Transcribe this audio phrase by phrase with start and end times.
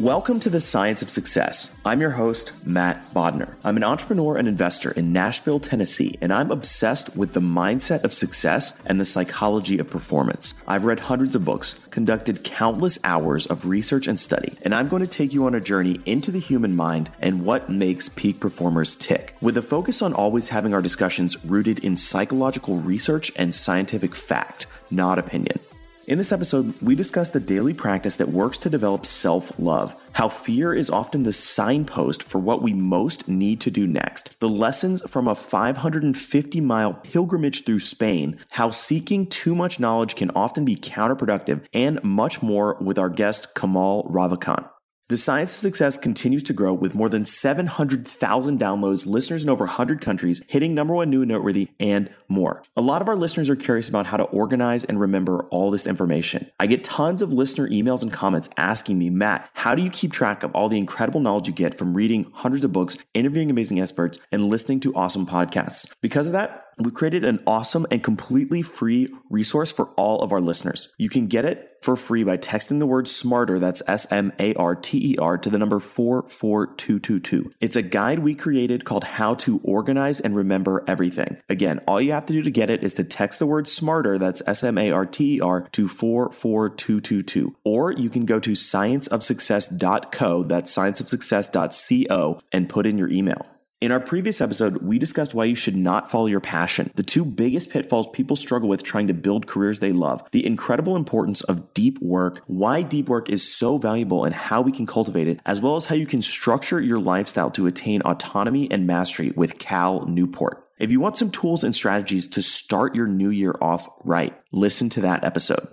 [0.00, 1.74] Welcome to the Science of Success.
[1.82, 3.54] I'm your host, Matt Bodnar.
[3.64, 8.12] I'm an entrepreneur and investor in Nashville, Tennessee, and I'm obsessed with the mindset of
[8.12, 10.52] success and the psychology of performance.
[10.68, 15.00] I've read hundreds of books, conducted countless hours of research and study, and I'm going
[15.00, 18.96] to take you on a journey into the human mind and what makes peak performers
[18.96, 24.14] tick, with a focus on always having our discussions rooted in psychological research and scientific
[24.14, 25.58] fact, not opinion.
[26.06, 30.28] In this episode, we discuss the daily practice that works to develop self love, how
[30.28, 35.02] fear is often the signpost for what we most need to do next, the lessons
[35.10, 40.76] from a 550 mile pilgrimage through Spain, how seeking too much knowledge can often be
[40.76, 44.68] counterproductive, and much more with our guest Kamal Ravikant.
[45.08, 49.64] The Science of Success continues to grow with more than 700,000 downloads, listeners in over
[49.64, 52.64] 100 countries, hitting number one new and noteworthy, and more.
[52.74, 55.86] A lot of our listeners are curious about how to organize and remember all this
[55.86, 56.50] information.
[56.58, 60.10] I get tons of listener emails and comments asking me, Matt, how do you keep
[60.10, 63.80] track of all the incredible knowledge you get from reading hundreds of books, interviewing amazing
[63.80, 65.94] experts, and listening to awesome podcasts?
[66.00, 70.40] Because of that, we created an awesome and completely free resource for all of our
[70.40, 70.94] listeners.
[70.98, 74.54] You can get it for free by texting the word smarter, that's S M A
[74.54, 77.52] R T E R, to the number 44222.
[77.60, 81.38] It's a guide we created called How to Organize and Remember Everything.
[81.48, 84.18] Again, all you have to do to get it is to text the word smarter,
[84.18, 87.56] that's S M A R T E R, to 44222.
[87.64, 93.46] Or you can go to scienceofsuccess.co, that's scienceofsuccess.co, and put in your email.
[93.82, 97.26] In our previous episode, we discussed why you should not follow your passion, the two
[97.26, 101.74] biggest pitfalls people struggle with trying to build careers they love, the incredible importance of
[101.74, 105.60] deep work, why deep work is so valuable and how we can cultivate it, as
[105.60, 110.06] well as how you can structure your lifestyle to attain autonomy and mastery with Cal
[110.06, 110.64] Newport.
[110.78, 114.88] If you want some tools and strategies to start your new year off right, listen
[114.90, 115.68] to that episode.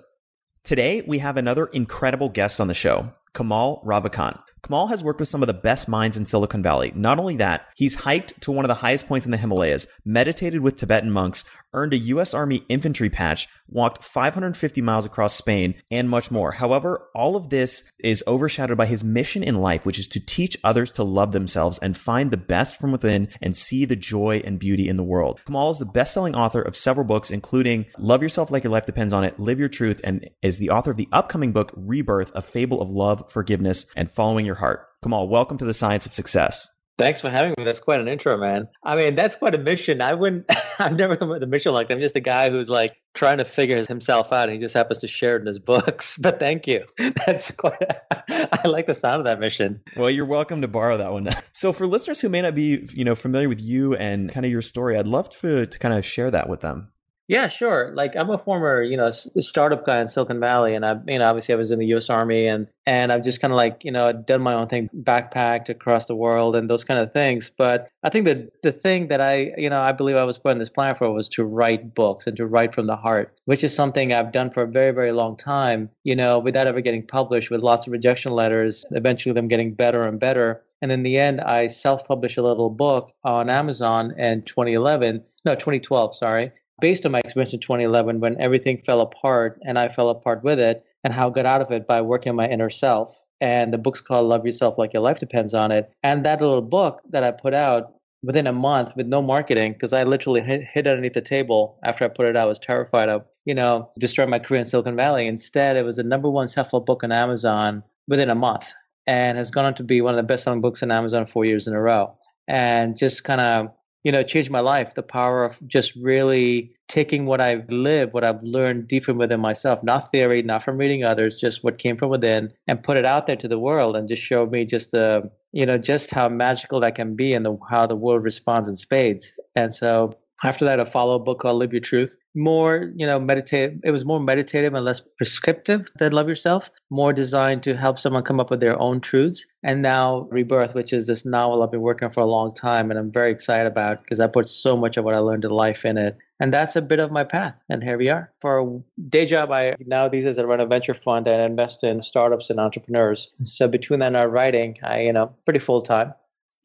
[0.66, 4.42] Today, we have another incredible guest on the show, Kamal Ravikant.
[4.64, 6.94] Kamal has worked with some of the best minds in Silicon Valley.
[6.96, 10.62] Not only that, he's hiked to one of the highest points in the Himalayas, meditated
[10.62, 11.44] with Tibetan monks,
[11.74, 12.34] earned a U.S.
[12.34, 16.54] Army infantry patch, walked 550 miles across Spain, and much more.
[16.54, 20.58] However, all of this is overshadowed by his mission in life, which is to teach
[20.64, 24.60] others to love themselves and find the best from within and see the joy and
[24.60, 25.42] beauty in the world.
[25.46, 28.86] Kamal is the best selling author of several books, including Love Yourself Like Your Life
[28.86, 32.32] Depends on It, Live Your Truth, and is the author of the upcoming book, Rebirth,
[32.34, 34.88] A Fable of Love, Forgiveness, and Following Your Heart.
[35.04, 36.70] Kamal, welcome to the Science of Success.
[36.98, 37.64] Thanks for having me.
[37.64, 38.68] That's quite an intro, man.
[38.84, 40.00] I mean, that's quite a mission.
[40.00, 40.46] I wouldn't,
[40.80, 41.96] I've never come up with a mission like that.
[41.96, 45.00] I'm just a guy who's like trying to figure himself out and he just happens
[45.00, 46.18] to share it in his books.
[46.24, 46.86] But thank you.
[47.26, 47.82] That's quite,
[48.30, 49.82] I like the sound of that mission.
[49.98, 51.30] Well, you're welcome to borrow that one.
[51.52, 54.52] So for listeners who may not be, you know, familiar with you and kind of
[54.52, 56.93] your story, I'd love to, to kind of share that with them.
[57.34, 57.92] Yeah, sure.
[57.96, 61.28] Like I'm a former, you know, startup guy in Silicon Valley, and I, you know,
[61.28, 62.08] obviously I was in the U.S.
[62.12, 65.68] Army, and and I've just kind of like, you know, done my own thing, backpacked
[65.68, 67.50] across the world, and those kind of things.
[67.50, 70.52] But I think that the thing that I, you know, I believe I was put
[70.52, 73.64] on this planet for was to write books and to write from the heart, which
[73.64, 75.90] is something I've done for a very, very long time.
[76.04, 80.04] You know, without ever getting published, with lots of rejection letters, eventually them getting better
[80.04, 80.62] and better.
[80.84, 86.16] And in the end, I self-published a little book on Amazon in 2011, no, 2012,
[86.16, 86.52] sorry
[86.84, 90.60] based on my experience in 2011 when everything fell apart and I fell apart with
[90.60, 93.22] it, and how I got out of it by working on my inner self.
[93.40, 95.90] And the book's called Love Yourself Like Your Life Depends on It.
[96.04, 99.94] And that little book that I put out within a month with no marketing, because
[99.94, 103.24] I literally hid, underneath the table after I put it out, I was terrified of,
[103.46, 105.26] you know, destroying my career in Silicon Valley.
[105.26, 108.74] Instead, it was the number one self-help book on Amazon within a month
[109.08, 111.46] and has gone on to be one of the best selling books on Amazon four
[111.46, 112.14] years in a row.
[112.46, 113.72] And just kind of
[114.04, 114.94] you know, changed my life.
[114.96, 119.40] The power of just really taking what I've lived, what I've learned deep from within
[119.40, 123.06] myself, not theory, not from reading others, just what came from within, and put it
[123.06, 126.30] out there to the world, and just showed me just the, you know, just how
[126.30, 129.34] magical that can be, and the, how the world responds in spades.
[129.56, 130.14] And so
[130.44, 132.18] after that, I follow a book called Live Your Truth.
[132.36, 133.80] More, you know, meditative.
[133.84, 136.70] It was more meditative and less prescriptive than Love Yourself.
[136.90, 139.46] More designed to help someone come up with their own truths.
[139.64, 143.00] And now Rebirth, which is this novel I've been working for a long time, and
[143.00, 145.86] I'm very excited about because I put so much of what I learned in life
[145.86, 146.18] in it.
[146.40, 147.56] And that's a bit of my path.
[147.70, 148.34] And here we are.
[148.42, 151.86] For a day job, I now these days I run a venture fund and invest
[151.86, 153.32] in startups and entrepreneurs.
[153.44, 156.14] So between that and our writing, I, you know, pretty full time.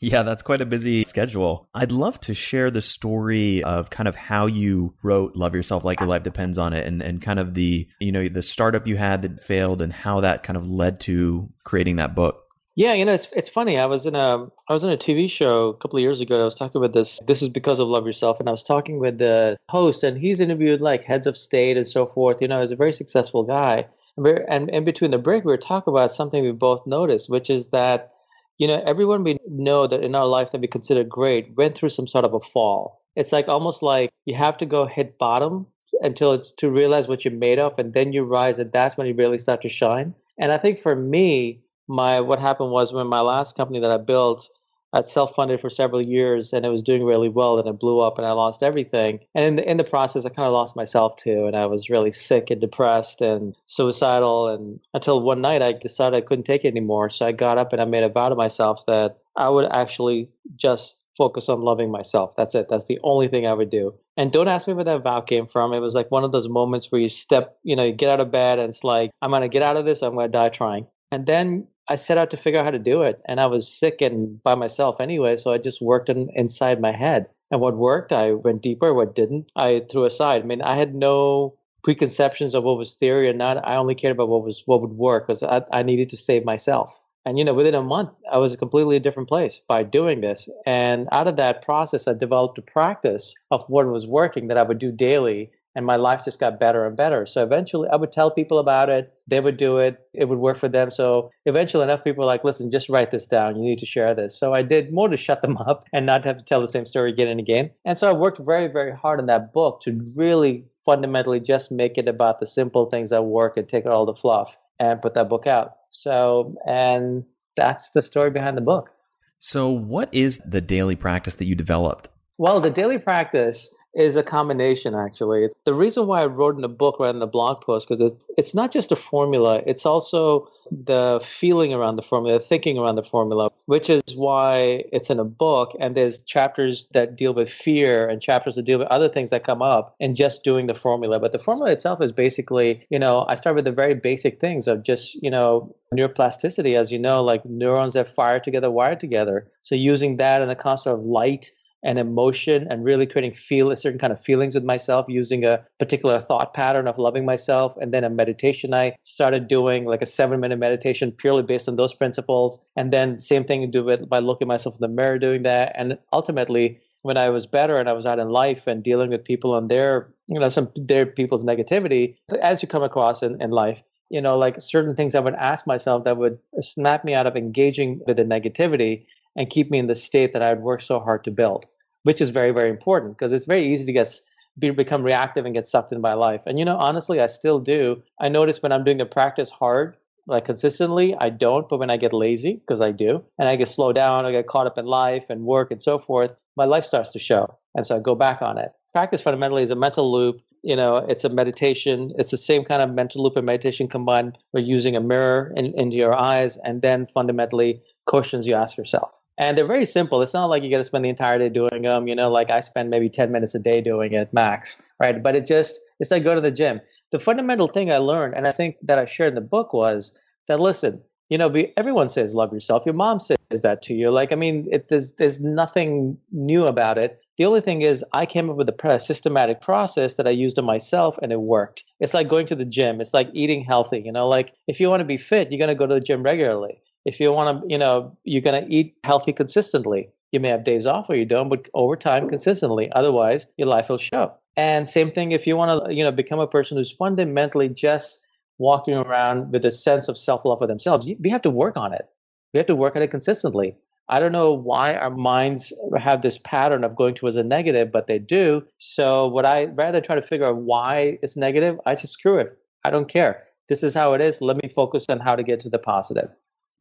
[0.01, 1.69] Yeah, that's quite a busy schedule.
[1.75, 6.01] I'd love to share the story of kind of how you wrote Love Yourself Like
[6.01, 8.97] Your Life Depends on It and, and kind of the, you know, the startup you
[8.97, 12.45] had that failed and how that kind of led to creating that book.
[12.77, 13.77] Yeah, you know, it's it's funny.
[13.77, 16.41] I was in a I was in a TV show a couple of years ago.
[16.41, 17.19] I was talking about this.
[17.27, 20.39] This is because of Love Yourself, and I was talking with the host, and he's
[20.39, 22.41] interviewed like heads of state and so forth.
[22.41, 23.89] You know, he's a very successful guy.
[24.17, 27.69] And in between the break, we were talking about something we both noticed, which is
[27.69, 28.13] that
[28.59, 31.89] you know, everyone we know that in our life that we consider great went through
[31.91, 33.03] some sort of a fall.
[33.17, 35.67] It's like almost like you have to go hit bottom
[36.03, 39.07] until it's to realize what you're made of, and then you rise, and that's when
[39.07, 40.15] you really start to shine.
[40.39, 43.97] And I think for me, my what happened was when my last company that I
[43.97, 44.49] built,
[44.93, 48.19] I'd self-funded for several years and it was doing really well and it blew up
[48.19, 49.21] and I lost everything.
[49.35, 51.47] And in the, in the process, I kind of lost myself too.
[51.47, 54.49] And I was really sick and depressed and suicidal.
[54.49, 57.11] And until one night I decided I couldn't take it anymore.
[57.11, 60.31] So I got up and I made a vow to myself that I would actually
[60.57, 62.35] just focus on loving myself.
[62.37, 62.69] That's it.
[62.69, 63.93] That's the only thing I would do.
[64.17, 65.75] And don't ask me where that vow came from.
[65.75, 68.21] It was like one of those moments where you step, you know, you get out
[68.21, 70.01] of bed and it's like, I'm going to get out of this.
[70.01, 70.87] I'm going to die trying.
[71.11, 73.21] And then I set out to figure out how to do it.
[73.27, 75.37] And I was sick and by myself anyway.
[75.37, 77.27] So I just worked in, inside my head.
[77.51, 78.93] And what worked, I went deeper.
[78.93, 80.43] What didn't, I threw aside.
[80.43, 83.67] I mean, I had no preconceptions of what was theory or not.
[83.67, 86.45] I only cared about what was what would work because I, I needed to save
[86.45, 87.01] myself.
[87.25, 90.49] And you know, within a month, I was a completely different place by doing this.
[90.67, 94.63] And out of that process, I developed a practice of what was working that I
[94.63, 97.25] would do daily and my life just got better and better.
[97.25, 99.15] So eventually I would tell people about it.
[99.29, 100.09] They would do it.
[100.13, 100.91] It would work for them.
[100.91, 103.55] So eventually enough people were like, listen, just write this down.
[103.55, 104.37] You need to share this.
[104.37, 106.85] So I did more to shut them up and not have to tell the same
[106.85, 107.71] story again and again.
[107.85, 111.97] And so I worked very, very hard on that book to really fundamentally just make
[111.97, 115.15] it about the simple things that work and take out all the fluff and put
[115.15, 115.75] that book out.
[115.91, 117.23] So, and
[117.55, 118.91] that's the story behind the book.
[119.39, 122.09] So, what is the daily practice that you developed?
[122.37, 125.49] Well, the daily practice is a combination actually.
[125.65, 128.15] The reason why I wrote in the book rather than the blog post because it's,
[128.37, 132.97] it's not just a formula, it's also the feeling around the formula, the thinking around
[132.97, 135.73] the formula, which is why it's in a book.
[135.81, 139.45] And there's chapters that deal with fear and chapters that deal with other things that
[139.45, 141.19] come up and just doing the formula.
[141.19, 144.69] But the formula itself is basically, you know, I start with the very basic things
[144.69, 149.49] of just, you know, neuroplasticity, as you know, like neurons that fire together, wire together.
[149.63, 151.51] So using that and the concept of light
[151.83, 155.65] and emotion and really creating feel a certain kind of feelings with myself using a
[155.79, 157.77] particular thought pattern of loving myself.
[157.81, 161.77] And then a meditation i started doing like a seven minute meditation purely based on
[161.77, 162.61] those principles.
[162.77, 165.73] And then same thing to do it by looking myself in the mirror doing that.
[165.75, 169.25] And ultimately when i was better and i was out in life and dealing with
[169.25, 173.51] people and their you know some their people's negativity as you come across in, in
[173.51, 177.27] life you know like certain things i would ask myself that would snap me out
[177.27, 179.05] of engaging with the negativity
[179.39, 181.65] and keep me in the state that I had worked so hard to build,
[182.03, 184.21] which is very, very important because it's very easy to get
[184.59, 186.43] be, become reactive and get sucked in by life.
[186.45, 188.03] And you know, honestly, I still do.
[188.21, 191.69] I notice when I'm doing the practice hard, like consistently, I don't.
[191.69, 194.49] But when I get lazy, because I do, and I get slowed down, I get
[194.49, 197.87] caught up in life and work and so forth, my life starts to show, and
[197.87, 198.73] so I go back on it.
[198.93, 202.13] Practice fundamentally is a mental loop you know, it's a meditation.
[202.19, 205.67] It's the same kind of mental loop and meditation combined with using a mirror in,
[205.79, 209.13] into your eyes and then fundamentally questions you ask yourself.
[209.39, 210.21] And they're very simple.
[210.21, 212.09] It's not like you got to spend the entire day doing them.
[212.09, 215.23] You know, like I spend maybe 10 minutes a day doing it max, right?
[215.23, 216.81] But it just, it's like go to the gym.
[217.13, 220.19] The fundamental thing I learned, and I think that I shared in the book was
[220.49, 222.85] that listen, you know, everyone says love yourself.
[222.85, 224.11] Your mom says that to you.
[224.11, 227.21] Like, I mean, it, there's, there's nothing new about it.
[227.37, 230.65] The only thing is, I came up with a systematic process that I used on
[230.65, 231.85] myself and it worked.
[232.01, 233.01] It's like going to the gym.
[233.01, 234.03] It's like eating healthy.
[234.05, 236.01] You know, like if you want to be fit, you're going to go to the
[236.01, 240.11] gym regularly if you want to, you know, you're going to eat healthy consistently.
[240.31, 242.93] You may have days off or you don't, but over time, consistently.
[242.93, 244.35] Otherwise, your life will show.
[244.57, 248.27] And same thing if you want to, you know, become a person who's fundamentally just
[248.59, 251.09] walking around with a sense of self-love for themselves.
[251.19, 252.07] We have to work on it.
[252.53, 253.77] We have to work on it consistently.
[254.11, 258.07] I don't know why our minds have this pattern of going towards a negative, but
[258.07, 258.65] they do.
[258.79, 262.59] So what I rather try to figure out why it's negative, I just screw it.
[262.85, 263.43] I don't care.
[263.69, 264.41] This is how it is.
[264.41, 266.31] Let me focus on how to get to the positive.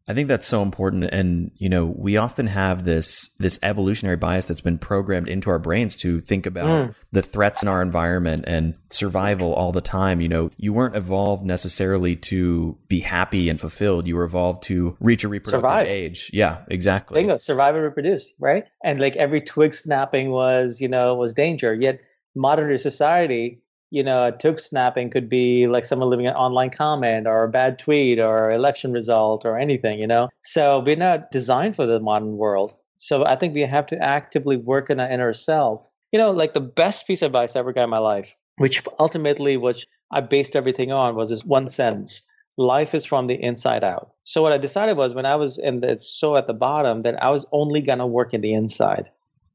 [0.08, 1.04] I think that's so important.
[1.06, 5.60] And, you know, we often have this, this evolutionary bias that's been programmed into our
[5.60, 6.96] brains to think about mm.
[7.12, 10.22] the threats in our environment and survival all the time.
[10.22, 14.08] You know, you weren't evolved necessarily to be happy and fulfilled.
[14.08, 15.88] You were evolved to reach a reproductive Survive.
[15.88, 16.32] age.
[16.32, 17.20] Yeah, exactly.
[17.20, 17.38] Bingo.
[17.38, 18.64] Survive and reproduce, right?
[18.84, 21.74] And like every twig snapping was, you know, was danger.
[21.74, 22.00] Yet
[22.34, 27.28] modern society you know, a twig snapping could be like someone leaving an online comment
[27.28, 30.30] or a bad tweet or election result or anything, you know.
[30.44, 32.76] So we're not designed for the modern world.
[32.98, 35.88] So I think we have to actively work in our inner self.
[36.12, 38.84] You know, like the best piece of advice I ever got in my life, which
[39.00, 42.26] ultimately which I based everything on was this one sentence.
[42.58, 44.12] Life is from the inside out.
[44.24, 47.22] So what I decided was when I was in the so at the bottom that
[47.24, 49.10] I was only gonna work in the inside.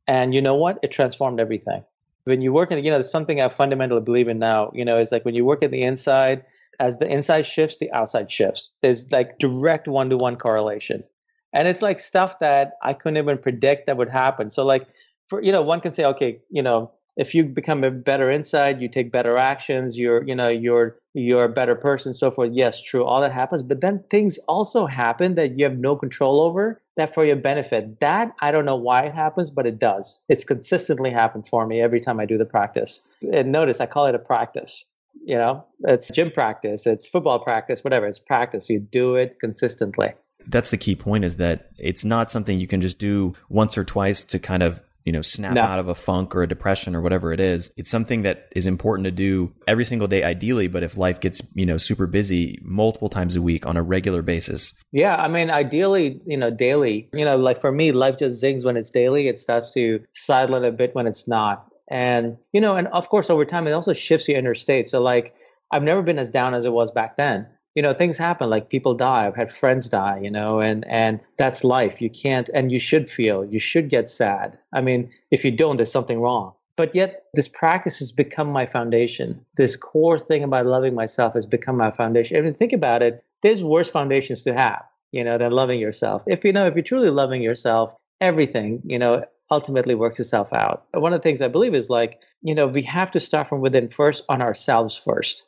[0.06, 0.78] And you know what?
[0.82, 1.84] It transformed everything
[2.24, 4.98] when you work in, you know, there's something I fundamentally believe in now, you know,
[4.98, 6.44] is like when you work in the inside,
[6.80, 8.70] as the inside shifts, the outside shifts.
[8.82, 11.04] There's like direct one to one correlation.
[11.52, 14.50] And it's like stuff that I couldn't even predict that would happen.
[14.50, 14.86] So, like,
[15.28, 18.80] for, you know, one can say, okay, you know, if you become a better inside,
[18.80, 22.50] you take better actions, you're, you know, you're, you're a better person, so forth.
[22.54, 23.62] Yes, true, all that happens.
[23.62, 28.00] But then things also happen that you have no control over that for your benefit.
[28.00, 30.20] That I don't know why it happens, but it does.
[30.28, 33.00] It's consistently happened for me every time I do the practice.
[33.32, 34.90] And notice I call it a practice.
[35.24, 38.06] You know, it's gym practice, it's football practice, whatever.
[38.06, 38.68] It's practice.
[38.70, 40.14] You do it consistently.
[40.46, 43.84] That's the key point is that it's not something you can just do once or
[43.84, 45.62] twice to kind of you know, snap no.
[45.62, 47.72] out of a funk or a depression or whatever it is.
[47.76, 50.68] It's something that is important to do every single day, ideally.
[50.68, 54.22] But if life gets, you know, super busy multiple times a week on a regular
[54.22, 54.80] basis.
[54.92, 55.16] Yeah.
[55.16, 58.76] I mean, ideally, you know, daily, you know, like for me, life just zings when
[58.76, 59.28] it's daily.
[59.28, 61.66] It starts to silent a bit when it's not.
[61.88, 64.88] And, you know, and of course, over time, it also shifts your inner state.
[64.88, 65.34] So, like,
[65.72, 68.68] I've never been as down as it was back then you know things happen like
[68.68, 69.26] people die.
[69.26, 72.00] I've had friends die you know and and that's life.
[72.00, 74.58] You can't and you should feel you should get sad.
[74.72, 76.54] I mean if you don't there's something wrong.
[76.76, 79.44] But yet this practice has become my foundation.
[79.56, 82.38] This core thing about loving myself has become my foundation.
[82.38, 86.22] I mean, think about it there's worse foundations to have you know than loving yourself.
[86.26, 90.86] If you know if you're truly loving yourself everything you know ultimately works itself out.
[90.94, 93.60] One of the things i believe is like you know we have to start from
[93.60, 95.46] within first on ourselves first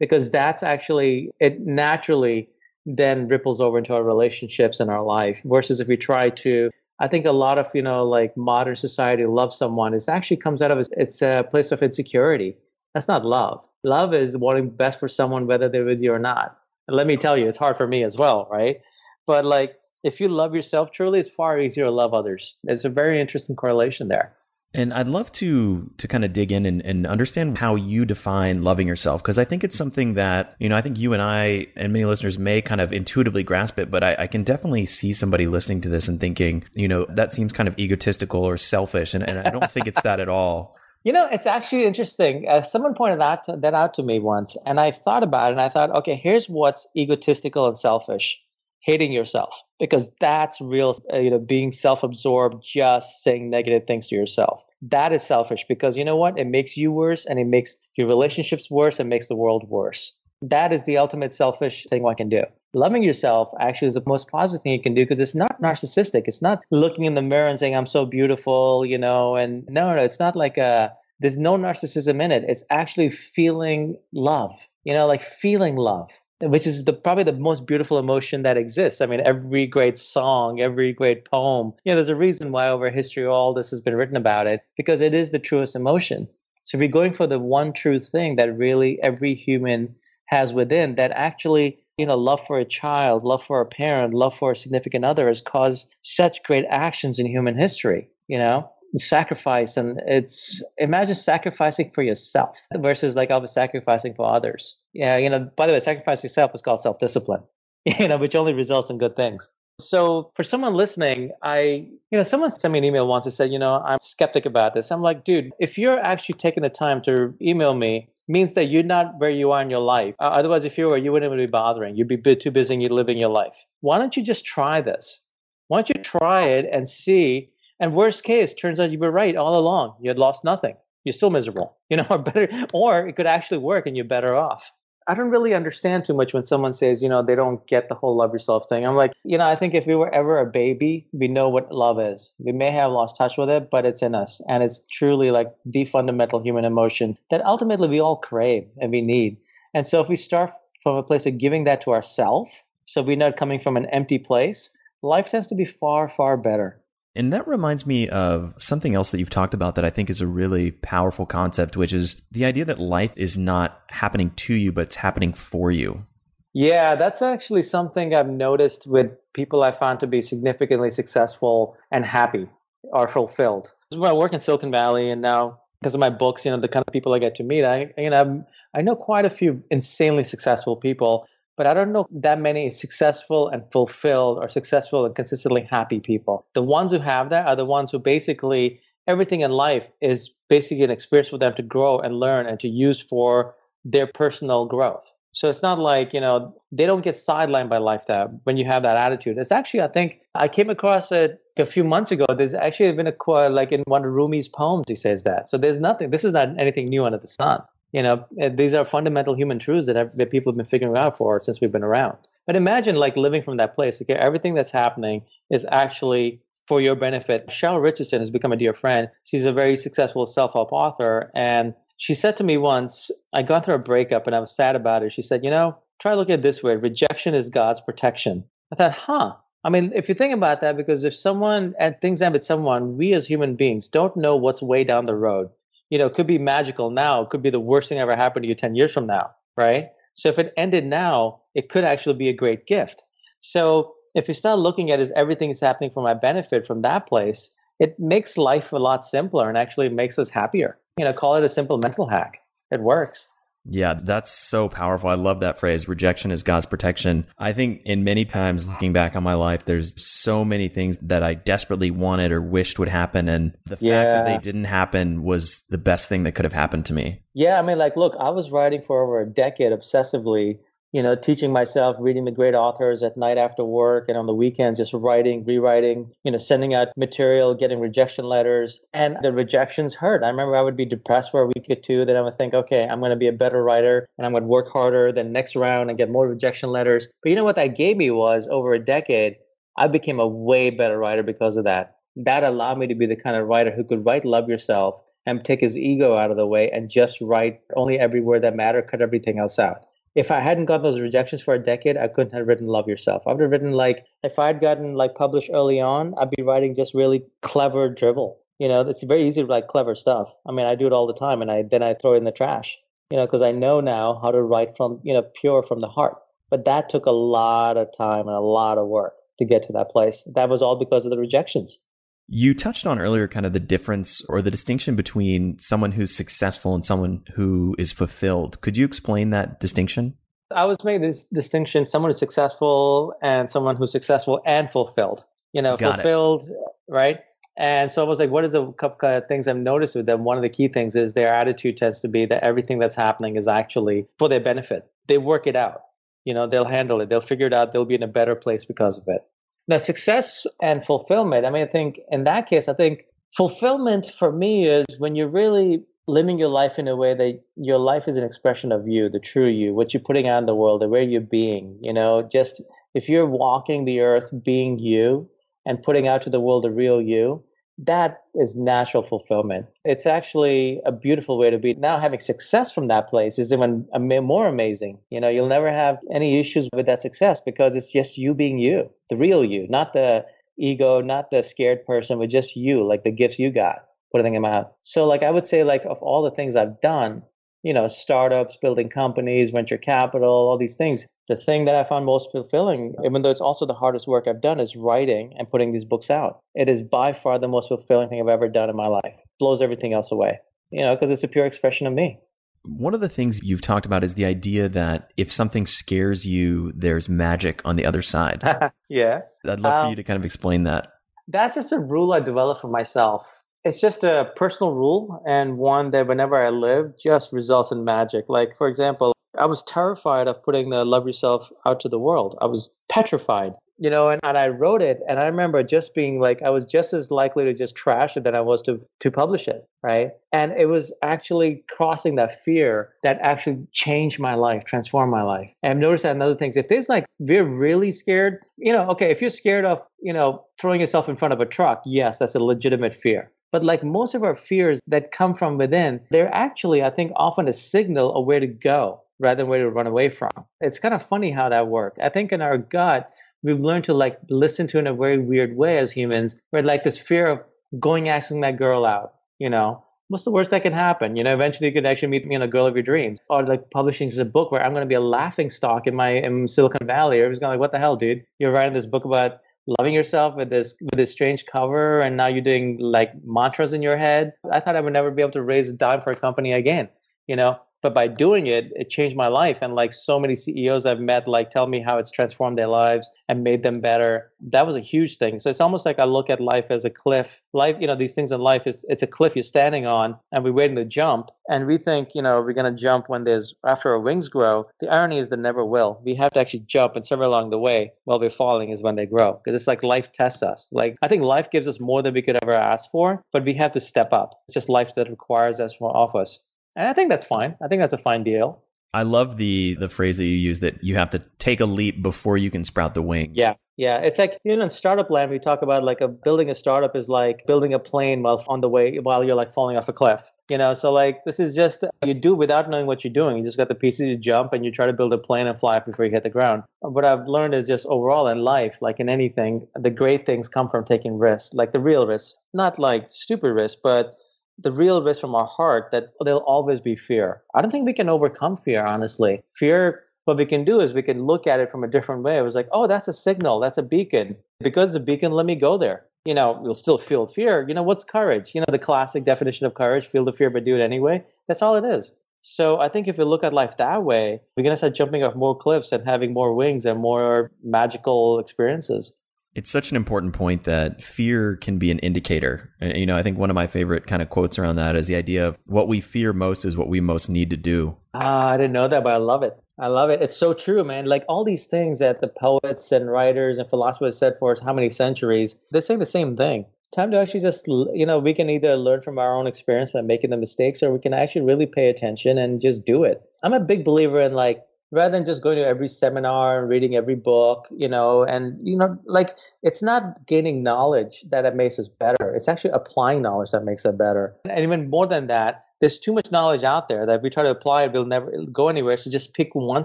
[0.00, 2.48] because that's actually it naturally
[2.86, 6.70] then ripples over into our relationships and our life versus if we try to
[7.00, 10.60] i think a lot of you know like modern society love someone it actually comes
[10.60, 12.56] out of it's a place of insecurity.
[12.92, 13.60] That's not love.
[13.82, 16.56] Love is wanting best for someone whether they're with you or not.
[16.86, 18.80] And let me tell you it's hard for me as well right?
[19.26, 22.56] But like if you love yourself truly it's far easier to love others.
[22.64, 24.36] There's a very interesting correlation there
[24.74, 28.62] and I'd love to to kind of dig in and, and understand how you define
[28.62, 31.68] loving yourself because I think it's something that you know I think you and I
[31.76, 35.12] and many listeners may kind of intuitively grasp it, but I, I can definitely see
[35.12, 39.14] somebody listening to this and thinking, you know, that seems kind of egotistical or selfish,
[39.14, 40.76] and, and I don't think it's that at all.
[41.04, 42.46] You know, it's actually interesting.
[42.48, 45.60] Uh, someone pointed that that out to me once, and I thought about it, and
[45.60, 48.40] I thought, okay, here's what's egotistical and selfish
[48.84, 54.14] hating yourself because that's real uh, you know being self-absorbed just saying negative things to
[54.14, 54.62] yourself.
[54.82, 56.38] That is selfish because you know what?
[56.38, 60.16] It makes you worse and it makes your relationships worse and makes the world worse.
[60.42, 62.42] That is the ultimate selfish thing one can do.
[62.74, 66.24] Loving yourself actually is the most positive thing you can do because it's not narcissistic.
[66.26, 69.94] It's not looking in the mirror and saying i'm so beautiful you know and no
[69.94, 72.44] no it's not like a there's no narcissism in it.
[72.48, 74.52] It's actually feeling love
[74.84, 76.10] you know like feeling love
[76.40, 79.00] which is the probably the most beautiful emotion that exists.
[79.00, 82.90] I mean, every great song, every great poem, you know, there's a reason why over
[82.90, 86.28] history all this has been written about it because it is the truest emotion.
[86.64, 89.94] So we're going for the one true thing that really every human
[90.26, 94.36] has within that actually you know, love for a child, love for a parent, love
[94.36, 98.68] for a significant other has caused such great actions in human history, you know?
[98.96, 104.78] Sacrifice and it's imagine sacrificing for yourself versus like I was sacrificing for others.
[104.92, 107.42] Yeah, you know, by the way, sacrifice yourself is called self discipline,
[107.84, 109.50] you know, which only results in good things.
[109.80, 113.52] So for someone listening, I, you know, someone sent me an email once and said,
[113.52, 114.92] you know, I'm skeptic about this.
[114.92, 118.82] I'm like, dude, if you're actually taking the time to email me means that you're
[118.82, 120.14] not where you are in your life.
[120.18, 121.96] Uh, otherwise, if you were, you wouldn't even be bothering.
[121.96, 123.64] You'd be too busy living your life.
[123.80, 125.20] Why don't you just try this?
[125.68, 127.50] Why don't you try it and see?
[127.80, 129.96] And worst case, turns out you were right all along.
[130.00, 130.76] You had lost nothing.
[131.04, 134.34] You're still miserable, you know, or better, or it could actually work and you're better
[134.34, 134.72] off.
[135.06, 137.94] I don't really understand too much when someone says, you know, they don't get the
[137.94, 138.86] whole love yourself thing.
[138.86, 141.70] I'm like, you know, I think if we were ever a baby, we know what
[141.70, 142.32] love is.
[142.38, 144.40] We may have lost touch with it, but it's in us.
[144.48, 149.02] And it's truly like the fundamental human emotion that ultimately we all crave and we
[149.02, 149.36] need.
[149.74, 150.52] And so if we start
[150.82, 152.50] from a place of giving that to ourselves,
[152.86, 154.70] so we're not coming from an empty place,
[155.02, 156.80] life tends to be far, far better.
[157.16, 160.20] And that reminds me of something else that you've talked about that I think is
[160.20, 164.72] a really powerful concept, which is the idea that life is not happening to you,
[164.72, 166.04] but it's happening for you.
[166.52, 172.04] Yeah, that's actually something I've noticed with people I found to be significantly successful and
[172.04, 172.48] happy
[172.82, 173.72] or fulfilled.
[173.90, 176.68] When I work in Silicon Valley and now because of my books, you know, the
[176.68, 179.62] kind of people I get to meet, I you know, I know quite a few
[179.70, 185.14] insanely successful people but I don't know that many successful and fulfilled or successful and
[185.14, 186.46] consistently happy people.
[186.54, 190.84] The ones who have that are the ones who basically everything in life is basically
[190.84, 195.12] an experience for them to grow and learn and to use for their personal growth.
[195.32, 198.64] So it's not like, you know, they don't get sidelined by life that when you
[198.66, 199.36] have that attitude.
[199.36, 202.24] It's actually, I think I came across it a few months ago.
[202.28, 205.48] There's actually been a quote like in one of Rumi's poems, he says that.
[205.48, 207.62] So there's nothing, this is not anything new under the sun
[207.94, 210.96] you know eh, these are fundamental human truths that, have, that people have been figuring
[210.96, 212.18] out for since we've been around.
[212.46, 214.14] But imagine like living from that place okay?
[214.14, 217.46] Everything that's happening is actually for your benefit.
[217.46, 219.08] Cheryl richardson has become a dear friend.
[219.22, 221.30] She's a very successful self-help author.
[221.34, 224.74] And she said to me once i got through a breakup and i was sad
[224.74, 225.12] about it.
[225.12, 226.74] She said you know try to look at it this way.
[226.74, 228.44] Rejection is god's protection.
[228.72, 229.34] I thought huh.
[229.66, 232.98] I mean, if you think about that, because if someone and things end with someone,
[232.98, 235.48] we as human beings don't know what's way down the road
[235.90, 238.44] you know, it could be magical now, it could be the worst thing ever happened
[238.44, 239.88] to you 10 years from now, right?
[240.14, 243.02] So if it ended now, it could actually be a great gift.
[243.40, 247.06] So if you start looking at is everything is happening for my benefit from that
[247.06, 250.78] place, it makes life a lot simpler and actually makes us happier.
[250.96, 252.40] You know, call it a simple mental hack.
[252.70, 253.28] It works.
[253.66, 255.08] Yeah, that's so powerful.
[255.08, 255.88] I love that phrase.
[255.88, 257.26] Rejection is God's protection.
[257.38, 261.22] I think in many times looking back on my life, there's so many things that
[261.22, 263.28] I desperately wanted or wished would happen.
[263.28, 264.02] And the yeah.
[264.02, 267.22] fact that they didn't happen was the best thing that could have happened to me.
[267.32, 267.58] Yeah.
[267.58, 270.58] I mean, like, look, I was writing for over a decade obsessively
[270.94, 274.32] you know, teaching myself, reading the great authors at night after work and on the
[274.32, 278.80] weekends, just writing, rewriting, you know, sending out material, getting rejection letters.
[278.92, 280.22] And the rejections hurt.
[280.22, 282.04] I remember I would be depressed for a week or two.
[282.04, 284.44] Then I would think, okay, I'm going to be a better writer and I'm going
[284.44, 285.10] to work harder.
[285.10, 287.08] Then next round and get more rejection letters.
[287.24, 289.38] But you know what that gave me was over a decade,
[289.76, 291.96] I became a way better writer because of that.
[292.14, 295.44] That allowed me to be the kind of writer who could write Love Yourself and
[295.44, 298.86] take his ego out of the way and just write only every word that mattered,
[298.86, 302.34] cut everything else out if I hadn't gotten those rejections for a decade, I couldn't
[302.34, 303.24] have written Love Yourself.
[303.26, 306.42] I would have written like if I had gotten like published early on, I'd be
[306.42, 308.38] writing just really clever dribble.
[308.58, 310.32] You know, it's very easy to write clever stuff.
[310.46, 312.24] I mean, I do it all the time, and I then I throw it in
[312.24, 312.78] the trash.
[313.10, 315.88] You know, because I know now how to write from you know pure from the
[315.88, 316.16] heart.
[316.50, 319.72] But that took a lot of time and a lot of work to get to
[319.72, 320.22] that place.
[320.34, 321.80] That was all because of the rejections.
[322.26, 326.74] You touched on earlier kind of the difference or the distinction between someone who's successful
[326.74, 328.60] and someone who is fulfilled.
[328.60, 330.14] Could you explain that distinction?
[330.54, 335.24] I was making this distinction someone who's successful and someone who's successful and fulfilled.
[335.52, 336.56] You know, Got fulfilled, it.
[336.88, 337.20] right?
[337.56, 340.24] And so I was like, what is the couple of things I've noticed with them?
[340.24, 343.36] One of the key things is their attitude tends to be that everything that's happening
[343.36, 344.90] is actually for their benefit.
[345.06, 345.82] They work it out.
[346.24, 347.08] You know, they'll handle it.
[347.10, 347.72] They'll figure it out.
[347.72, 349.22] They'll be in a better place because of it.
[349.66, 354.30] Now, success and fulfillment, I mean, I think in that case, I think fulfillment for
[354.30, 358.16] me is when you're really living your life in a way that your life is
[358.16, 360.88] an expression of you, the true you, what you're putting out in the world, the
[360.88, 362.60] way you're being, you know, just
[362.94, 365.28] if you're walking the earth being you
[365.64, 367.42] and putting out to the world the real you,
[367.78, 369.66] that is natural fulfillment.
[369.84, 371.74] It's actually a beautiful way to be.
[371.74, 374.98] Now, having success from that place is even more amazing.
[375.10, 378.58] You know, you'll never have any issues with that success because it's just you being
[378.58, 380.24] you, the real you, not the
[380.56, 383.86] ego, not the scared person, but just you, like the gifts you got.
[384.14, 384.74] putting them out.
[384.82, 387.22] So like I would say like of all the things I've done,
[387.64, 391.06] you know, startups, building companies, venture capital, all these things.
[391.28, 394.42] The thing that I found most fulfilling, even though it's also the hardest work I've
[394.42, 396.40] done, is writing and putting these books out.
[396.54, 399.18] It is by far the most fulfilling thing I've ever done in my life.
[399.38, 400.38] Blows everything else away,
[400.70, 402.18] you know, because it's a pure expression of me.
[402.66, 406.72] One of the things you've talked about is the idea that if something scares you,
[406.74, 408.42] there's magic on the other side.
[408.88, 409.20] yeah.
[409.46, 410.92] I'd love um, for you to kind of explain that.
[411.28, 415.90] That's just a rule I developed for myself it's just a personal rule and one
[415.92, 418.26] that whenever I live just results in magic.
[418.28, 422.38] Like, for example, I was terrified of putting the Love Yourself out to the world.
[422.40, 426.20] I was petrified you know and, and i wrote it and i remember just being
[426.20, 429.10] like i was just as likely to just trash it than i was to to
[429.10, 430.12] publish it right?
[430.32, 435.52] And it was actually crossing that fear that actually changed my life transformed my life.
[435.62, 438.88] And i've noticed that in other things if there's like we're really scared you know
[438.90, 442.18] okay if you're scared of you know throwing yourself in front of a truck yes
[442.18, 443.30] that's a legitimate fear.
[443.52, 447.46] But like most of our fears that come from within, they're actually, I think, often
[447.46, 450.30] a signal of where to go rather than where to run away from.
[450.60, 451.98] It's kind of funny how that works.
[452.02, 453.10] I think in our gut,
[453.42, 456.84] we've learned to like listen to in a very weird way as humans, where like
[456.84, 457.40] this fear of
[457.78, 461.16] going asking that girl out, you know, what's the worst that can happen?
[461.16, 463.20] You know, eventually you could actually meet me in a girl of your dreams.
[463.30, 466.10] Or like publishing a book where I'm going to be a laughing stock in my
[466.10, 467.18] in Silicon Valley.
[467.18, 468.24] Everyone's going like, what the hell, dude?
[468.38, 469.40] You're writing this book about
[469.78, 473.82] loving yourself with this with this strange cover, and now you're doing like mantras in
[473.82, 474.32] your head.
[474.52, 476.88] I thought I would never be able to raise a dime for a company again.
[477.26, 479.58] You know, but by doing it it changed my life.
[479.60, 483.08] And like so many ceos i've met like tell me how it's transformed their lives
[483.28, 484.32] and made them better.
[484.40, 485.38] That was a huge thing.
[485.38, 487.42] So it's almost like i look at life as a cliff.
[487.52, 490.42] Life you know these things in life is it's a cliff you're standing on and
[490.42, 491.30] we're waiting to jump.
[491.50, 494.66] And we think you know we're going to jump when there's after our wings grow.
[494.80, 496.00] The irony is they never will.
[496.02, 498.96] We have to actually jump and somewhere along the way while we're falling is when
[498.96, 499.40] they grow.
[499.44, 500.68] Because it's like life tests us.
[500.72, 503.52] Like i think life gives us more than we could ever ask for but we
[503.54, 504.30] have to step up.
[504.48, 506.40] It's just life that requires us from off us
[506.76, 507.56] and I think that's fine.
[507.62, 508.62] I think that's a fine deal.
[508.92, 512.02] I love the the phrase that you use that you have to take a leap
[512.02, 513.32] before you can sprout the wings.
[513.34, 513.54] Yeah.
[513.76, 516.54] Yeah, it's like you know in startup land we talk about like a building a
[516.54, 519.88] startup is like building a plane while on the way while you're like falling off
[519.88, 520.30] a cliff.
[520.48, 523.36] You know, so like this is just you do without knowing what you're doing.
[523.36, 525.58] You just got the pieces, you jump and you try to build a plane and
[525.58, 526.62] fly before you hit the ground.
[526.80, 530.68] What I've learned is just overall in life, like in anything, the great things come
[530.68, 534.14] from taking risks, like the real risks, not like stupid risks, but
[534.58, 537.42] the real risk from our heart that there'll always be fear.
[537.54, 539.42] I don't think we can overcome fear, honestly.
[539.54, 542.38] Fear, what we can do is we can look at it from a different way.
[542.38, 544.36] It was like, oh, that's a signal, that's a beacon.
[544.60, 546.04] Because it's a beacon, let me go there.
[546.24, 547.66] You know, we'll still feel fear.
[547.68, 548.54] You know, what's courage?
[548.54, 551.22] You know, the classic definition of courage feel the fear, but do it anyway.
[551.48, 552.14] That's all it is.
[552.40, 555.22] So I think if we look at life that way, we're going to start jumping
[555.22, 559.16] off more cliffs and having more wings and more magical experiences.
[559.54, 562.72] It's such an important point that fear can be an indicator.
[562.80, 565.14] You know, I think one of my favorite kind of quotes around that is the
[565.14, 567.96] idea of what we fear most is what we most need to do.
[568.14, 569.56] Ah, I didn't know that, but I love it.
[569.78, 570.22] I love it.
[570.22, 571.06] It's so true, man.
[571.06, 574.72] Like all these things that the poets and writers and philosophers said for us how
[574.72, 576.66] many centuries, they say the same thing.
[576.94, 580.00] Time to actually just, you know, we can either learn from our own experience by
[580.00, 583.20] making the mistakes or we can actually really pay attention and just do it.
[583.42, 584.64] I'm a big believer in like
[584.94, 588.76] rather than just going to every seminar and reading every book, you know, and you
[588.76, 589.30] know, like
[589.62, 592.32] it's not gaining knowledge that it makes us better.
[592.34, 594.36] It's actually applying knowledge that makes it better.
[594.48, 597.42] And even more than that, there's too much knowledge out there that if we try
[597.42, 598.96] to apply it, we'll never go anywhere.
[598.96, 599.84] So just pick one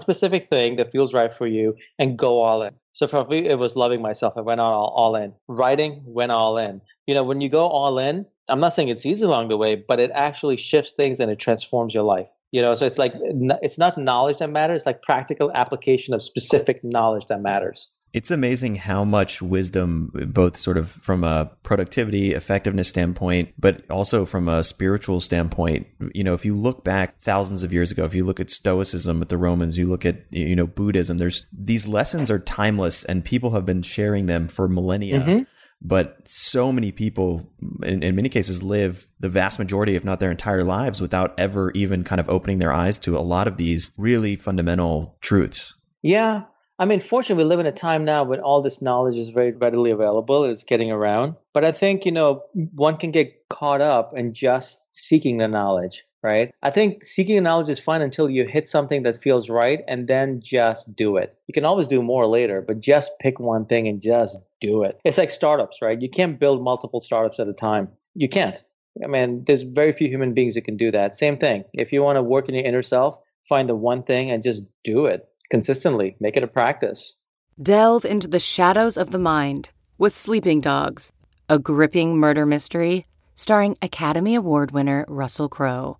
[0.00, 2.72] specific thing that feels right for you and go all in.
[2.92, 4.34] So for me, it was loving myself.
[4.36, 5.34] I went all, all in.
[5.48, 6.80] Writing went all in.
[7.06, 9.74] You know, when you go all in, I'm not saying it's easy along the way,
[9.74, 13.14] but it actually shifts things and it transforms your life you know so it's like
[13.16, 17.90] it's not knowledge that matters it's like practical application of specific knowledge that matters.
[18.12, 24.26] It's amazing how much wisdom both sort of from a productivity effectiveness standpoint but also
[24.26, 25.86] from a spiritual standpoint.
[26.12, 29.20] You know if you look back thousands of years ago if you look at stoicism
[29.20, 33.24] with the romans you look at you know buddhism there's these lessons are timeless and
[33.24, 35.20] people have been sharing them for millennia.
[35.20, 35.42] Mm-hmm
[35.82, 37.50] but so many people
[37.82, 41.70] in, in, many cases live the vast majority if not their entire lives without ever
[41.72, 45.74] even kind of opening their eyes to a lot of these really fundamental truths.
[46.02, 46.42] Yeah.
[46.78, 49.52] I mean fortunately we live in a time now when all this knowledge is very
[49.52, 51.36] readily available it's getting around.
[51.52, 52.42] But i think you know
[52.74, 56.54] one can get caught up in just seeking the knowledge right?
[56.62, 60.40] I think seeking knowledge is fun until you hit something that feels right and then
[60.40, 61.36] just do it.
[61.46, 65.00] You can always do more later, but just pick one thing and just do it.
[65.04, 66.00] It's like startups, right?
[66.00, 67.88] You can't build multiple startups at a time.
[68.14, 68.62] You can't.
[69.02, 71.16] I mean, there's very few human beings who can do that.
[71.16, 71.64] Same thing.
[71.72, 74.64] If you want to work in your inner self, find the one thing and just
[74.84, 76.16] do it consistently.
[76.20, 77.16] Make it a practice.
[77.62, 81.12] Delve into the shadows of the mind with Sleeping Dogs,
[81.48, 85.99] a gripping murder mystery starring Academy Award winner Russell Crowe.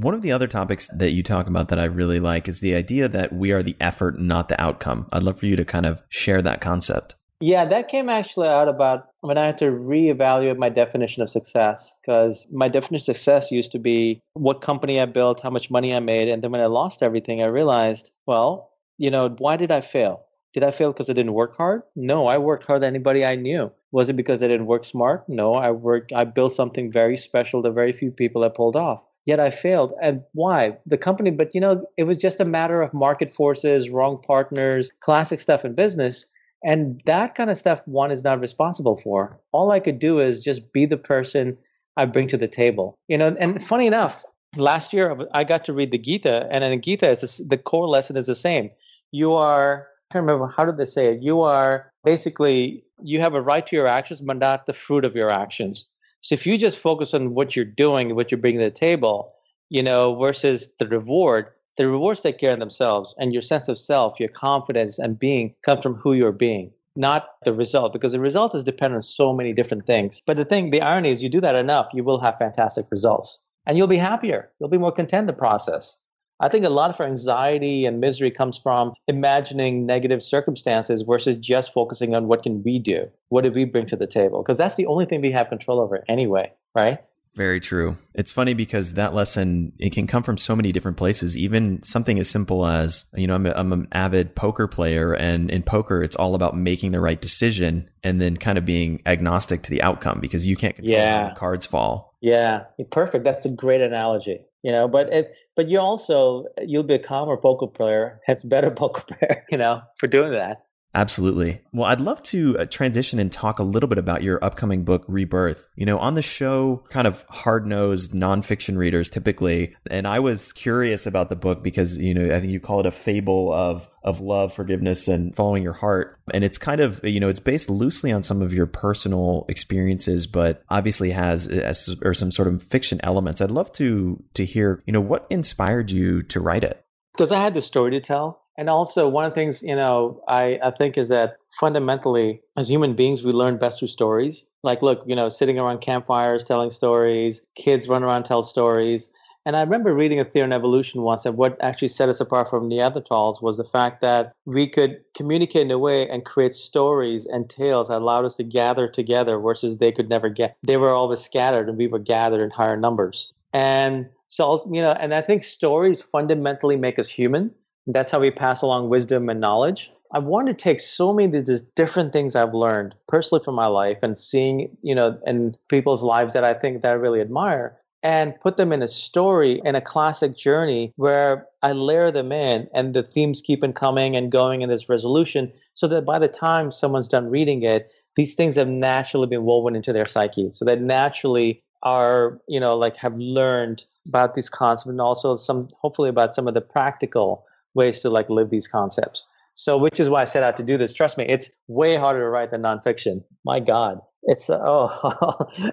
[0.00, 2.74] One of the other topics that you talk about that I really like is the
[2.74, 5.06] idea that we are the effort, not the outcome.
[5.12, 7.16] I'd love for you to kind of share that concept.
[7.38, 11.94] Yeah, that came actually out about when I had to reevaluate my definition of success
[12.00, 15.94] because my definition of success used to be what company I built, how much money
[15.94, 16.28] I made.
[16.28, 20.24] And then when I lost everything, I realized, well, you know, why did I fail?
[20.54, 21.82] Did I fail because I didn't work hard?
[21.94, 23.70] No, I worked harder than anybody I knew.
[23.92, 25.28] Was it because I didn't work smart?
[25.28, 29.04] No, I worked, I built something very special that very few people have pulled off
[29.30, 29.92] yet I failed.
[30.02, 30.76] And why?
[30.86, 34.90] The company, but you know, it was just a matter of market forces, wrong partners,
[35.00, 36.26] classic stuff in business.
[36.64, 39.38] And that kind of stuff one is not responsible for.
[39.52, 41.56] All I could do is just be the person
[41.96, 42.96] I bring to the table.
[43.08, 44.24] You know, and funny enough,
[44.56, 48.16] last year I got to read the Gita, and in Gita, it's the core lesson
[48.16, 48.70] is the same.
[49.12, 51.22] You are, I can't remember, how did they say it?
[51.22, 55.14] You are basically, you have a right to your actions, but not the fruit of
[55.14, 55.86] your actions.
[56.22, 59.34] So if you just focus on what you're doing, what you're bringing to the table,
[59.70, 63.78] you know, versus the reward, the rewards take care of themselves, and your sense of
[63.78, 68.20] self, your confidence, and being comes from who you're being, not the result, because the
[68.20, 70.20] result is dependent on so many different things.
[70.26, 73.40] But the thing, the irony is, you do that enough, you will have fantastic results,
[73.66, 74.50] and you'll be happier.
[74.58, 75.96] You'll be more content in the process.
[76.40, 81.38] I think a lot of our anxiety and misery comes from imagining negative circumstances versus
[81.38, 83.10] just focusing on what can we do?
[83.28, 84.42] What do we bring to the table?
[84.42, 86.98] Because that's the only thing we have control over anyway, right?
[87.36, 87.96] Very true.
[88.14, 91.36] It's funny because that lesson it can come from so many different places.
[91.36, 95.48] Even something as simple as you know, I'm, a, I'm an avid poker player, and
[95.48, 99.62] in poker, it's all about making the right decision and then kind of being agnostic
[99.62, 101.22] to the outcome because you can't control yeah.
[101.22, 102.16] how the cards fall.
[102.20, 103.22] Yeah, perfect.
[103.22, 107.36] That's a great analogy you know but it but you also you'll be a calmer
[107.36, 108.20] poker player.
[108.26, 111.60] Hence better poker player you know for doing that Absolutely.
[111.72, 115.04] Well, I'd love to uh, transition and talk a little bit about your upcoming book,
[115.06, 115.68] Rebirth.
[115.76, 119.76] You know, on the show, kind of hard nosed nonfiction readers typically.
[119.88, 122.86] And I was curious about the book because, you know, I think you call it
[122.86, 126.18] a fable of, of love, forgiveness, and following your heart.
[126.34, 130.26] And it's kind of, you know, it's based loosely on some of your personal experiences,
[130.26, 133.40] but obviously has, has or some sort of fiction elements.
[133.40, 136.84] I'd love to, to hear, you know, what inspired you to write it?
[137.12, 140.22] Because I had the story to tell and also, one of the things you know,
[140.28, 144.44] I, I think is that fundamentally, as human beings, we learn best through stories.
[144.62, 149.08] Like, look, you know, sitting around campfires, telling stories, kids run around tell stories.
[149.46, 152.50] And I remember reading a theory on evolution once, and what actually set us apart
[152.50, 157.24] from Neanderthals was the fact that we could communicate in a way and create stories
[157.24, 160.58] and tales that allowed us to gather together, versus they could never get.
[160.62, 163.32] They were always scattered, and we were gathered in higher numbers.
[163.54, 167.52] And so, you know, and I think stories fundamentally make us human
[167.86, 169.92] that's how we pass along wisdom and knowledge.
[170.12, 173.66] I want to take so many of these different things I've learned personally from my
[173.66, 177.76] life and seeing, you know, and people's lives that I think that I really admire
[178.02, 182.68] and put them in a story in a classic journey where I layer them in
[182.74, 186.28] and the themes keep on coming and going in this resolution so that by the
[186.28, 190.50] time someone's done reading it, these things have naturally been woven into their psyche.
[190.52, 195.68] So that naturally are, you know, like have learned about these concepts and also some
[195.80, 199.24] hopefully about some of the practical ways to like live these concepts.
[199.54, 200.94] So, which is why I set out to do this.
[200.94, 203.22] Trust me, it's way harder to write than nonfiction.
[203.44, 204.90] My God, it's oh,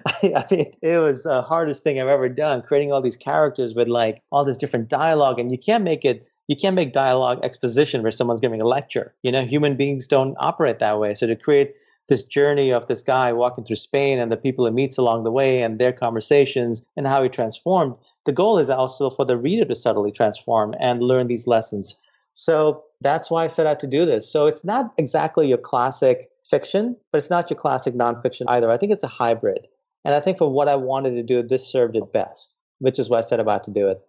[0.22, 2.62] I, mean, it was the hardest thing I've ever done.
[2.62, 6.26] Creating all these characters with like all this different dialogue, and you can't make it.
[6.48, 9.14] You can't make dialogue exposition where someone's giving a lecture.
[9.22, 11.14] You know, human beings don't operate that way.
[11.14, 11.74] So to create
[12.08, 15.30] this journey of this guy walking through Spain and the people he meets along the
[15.30, 19.64] way and their conversations and how he transformed, the goal is also for the reader
[19.64, 22.00] to subtly transform and learn these lessons.
[22.34, 24.30] So that's why I set out to do this.
[24.30, 28.70] So it's not exactly your classic fiction, but it's not your classic nonfiction either.
[28.70, 29.66] I think it's a hybrid.
[30.04, 33.08] And I think for what I wanted to do, this served it best, which is
[33.08, 34.00] why I set about to do it.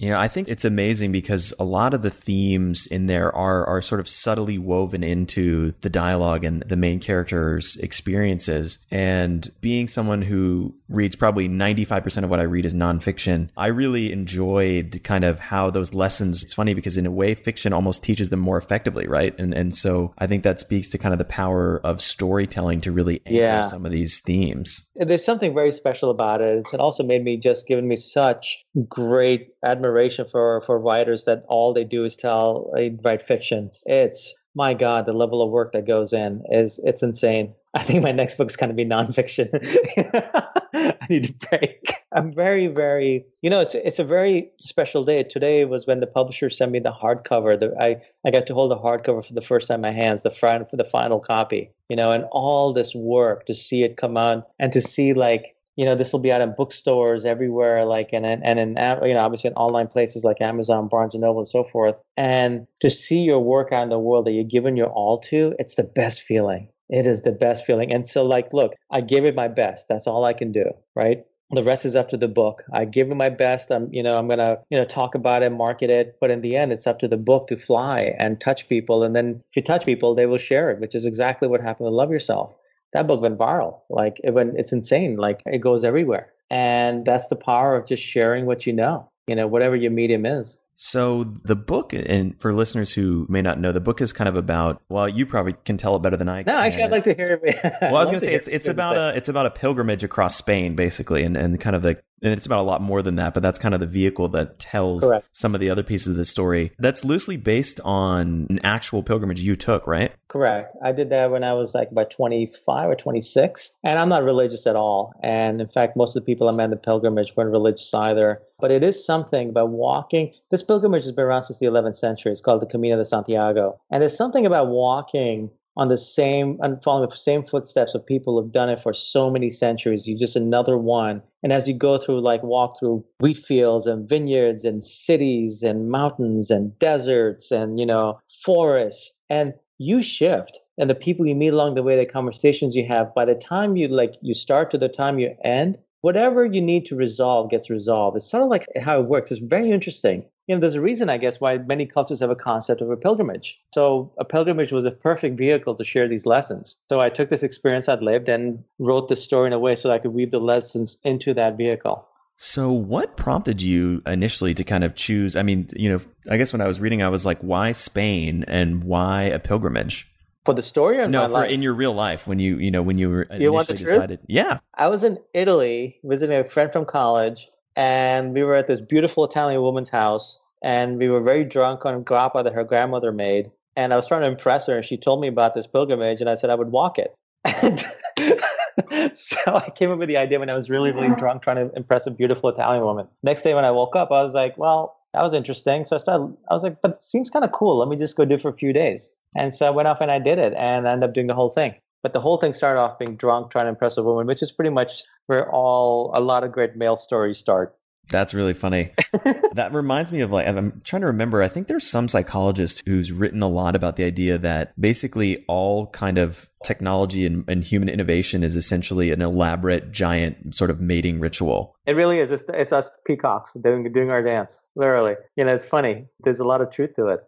[0.00, 3.66] You know, I think it's amazing because a lot of the themes in there are
[3.66, 8.78] are sort of subtly woven into the dialogue and the main character's experiences.
[8.90, 14.10] And being someone who reads probably 95% of what I read is nonfiction, I really
[14.10, 18.30] enjoyed kind of how those lessons, it's funny because in a way, fiction almost teaches
[18.30, 19.38] them more effectively, right?
[19.38, 22.90] And and so I think that speaks to kind of the power of storytelling to
[22.90, 23.60] really anchor yeah.
[23.60, 24.90] some of these themes.
[24.96, 26.64] There's something very special about it.
[26.72, 31.44] It also made me just given me such great admiration admiration for for writers that
[31.48, 32.72] all they do is tell
[33.02, 33.70] write fiction.
[33.84, 37.54] It's my God, the level of work that goes in is it's insane.
[37.74, 39.48] I think my next book's going to be nonfiction.
[40.74, 41.92] I need to break.
[42.12, 45.22] I'm very, very, you know, it's it's a very special day.
[45.22, 47.58] Today was when the publisher sent me the hardcover.
[47.58, 50.22] The, I I got to hold the hardcover for the first time in my hands,
[50.22, 51.70] the front for the final copy.
[51.88, 55.56] You know, and all this work to see it come out and to see like
[55.76, 59.14] you know this will be out in bookstores everywhere like and and in uh, you
[59.14, 61.96] know obviously in online places like amazon barnes and noble and so forth.
[62.16, 65.54] And to see your work out in the world that you're giving your all to
[65.58, 66.68] it's the best feeling.
[66.88, 67.92] It is the best feeling.
[67.92, 69.88] And so like look i gave it my best.
[69.88, 71.24] That's all i can do right?
[71.52, 72.62] The rest is up to the book.
[72.72, 73.70] I give it my best.
[73.70, 76.16] I'm you know i'm gonna you know talk about it market it.
[76.20, 79.02] But in the end it's up to the book to fly and touch people.
[79.02, 81.86] And then if you touch people they will share it which is exactly what happened
[81.86, 82.54] with love yourself
[82.92, 83.80] that book went viral.
[83.88, 85.16] Like it went, it's insane.
[85.16, 86.32] Like it goes everywhere.
[86.50, 90.26] And that's the power of just sharing what you know, you know, whatever your medium
[90.26, 90.58] is.
[90.82, 94.34] So the book, and for listeners who may not know, the book is kind of
[94.34, 94.80] about.
[94.88, 96.38] Well, you probably can tell it better than I.
[96.38, 96.64] No, can.
[96.64, 97.38] actually, I'd like to hear.
[97.44, 97.60] It.
[97.82, 100.36] Well, I was going to say it's it's about a it's about a pilgrimage across
[100.36, 103.34] Spain, basically, and and kind of the and it's about a lot more than that,
[103.34, 105.26] but that's kind of the vehicle that tells Correct.
[105.32, 106.72] some of the other pieces of the story.
[106.78, 110.12] That's loosely based on an actual pilgrimage you took, right?
[110.28, 110.74] Correct.
[110.82, 114.66] I did that when I was like about 25 or 26, and I'm not religious
[114.66, 115.12] at all.
[115.22, 118.42] And in fact, most of the people I met in the pilgrimage weren't religious either.
[118.60, 120.32] But it is something about walking.
[120.50, 122.30] This pilgrimage has been around since the 11th century.
[122.30, 123.80] It's called the Camino de Santiago.
[123.90, 128.38] And there's something about walking on the same and following the same footsteps of people
[128.38, 130.06] who've done it for so many centuries.
[130.06, 131.22] You're just another one.
[131.42, 135.88] And as you go through, like walk through wheat fields and vineyards and cities and
[135.88, 140.60] mountains and deserts and, you know, forests, and you shift.
[140.76, 143.76] And the people you meet along the way, the conversations you have, by the time
[143.76, 147.70] you like you start to the time you end, whatever you need to resolve gets
[147.70, 148.18] resolved.
[148.18, 149.30] It's sort of like how it works.
[149.30, 150.26] It's very interesting.
[150.50, 152.96] You know, there's a reason, I guess, why many cultures have a concept of a
[152.96, 153.60] pilgrimage.
[153.72, 156.76] So a pilgrimage was a perfect vehicle to share these lessons.
[156.88, 159.86] So I took this experience I'd lived and wrote the story in a way so
[159.86, 162.04] that I could weave the lessons into that vehicle.
[162.36, 165.36] So, what prompted you initially to kind of choose?
[165.36, 168.44] I mean, you know, I guess when I was reading, I was like, why Spain
[168.48, 170.08] and why a pilgrimage?
[170.44, 171.50] For the story or no, for life?
[171.52, 174.18] in your real life when you you know when you were You initially decided.
[174.26, 174.58] Yeah.
[174.74, 177.46] I was in Italy visiting a friend from college,
[177.80, 182.04] and we were at this beautiful Italian woman's house, and we were very drunk on
[182.04, 183.50] grappa that her grandmother made.
[183.74, 186.28] And I was trying to impress her, and she told me about this pilgrimage, and
[186.28, 187.14] I said I would walk it.
[187.62, 187.82] And
[189.16, 191.74] so I came up with the idea when I was really, really drunk, trying to
[191.74, 193.08] impress a beautiful Italian woman.
[193.22, 195.86] Next day when I woke up, I was like, well, that was interesting.
[195.86, 197.78] So I started, I was like, but seems kind of cool.
[197.78, 199.10] Let me just go do it for a few days.
[199.34, 201.34] And so I went off and I did it and I ended up doing the
[201.34, 201.76] whole thing.
[202.02, 204.52] But the whole thing started off being drunk, trying to impress a woman, which is
[204.52, 207.76] pretty much where all a lot of great male stories start.
[208.08, 208.92] That's really funny.
[209.52, 211.42] that reminds me of like I'm trying to remember.
[211.42, 215.86] I think there's some psychologist who's written a lot about the idea that basically all
[215.88, 221.20] kind of technology and, and human innovation is essentially an elaborate, giant sort of mating
[221.20, 221.76] ritual.
[221.86, 222.30] It really is.
[222.30, 224.60] It's, it's us peacocks doing doing our dance.
[224.74, 226.06] Literally, you know, it's funny.
[226.24, 227.20] There's a lot of truth to it.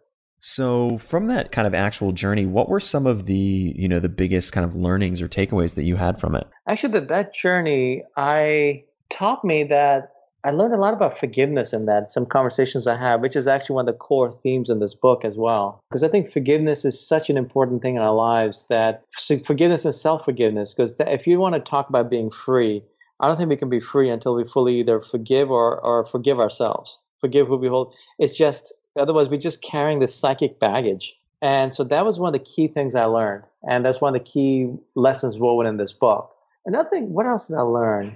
[0.45, 4.09] So from that kind of actual journey, what were some of the you know the
[4.09, 6.45] biggest kind of learnings or takeaways that you had from it?
[6.67, 10.11] Actually, that that journey, I taught me that
[10.43, 12.11] I learned a lot about forgiveness in that.
[12.11, 15.23] Some conversations I have, which is actually one of the core themes in this book
[15.23, 18.65] as well, because I think forgiveness is such an important thing in our lives.
[18.67, 19.05] That
[19.45, 22.83] forgiveness and self forgiveness, because if you want to talk about being free,
[23.21, 26.41] I don't think we can be free until we fully either forgive or or forgive
[26.41, 27.95] ourselves, forgive who we hold.
[28.19, 31.17] It's just otherwise we're just carrying this psychic baggage.
[31.41, 34.23] And so that was one of the key things I learned, and that's one of
[34.23, 36.33] the key lessons woven in this book.
[36.65, 38.15] Another thing, what else did I learn?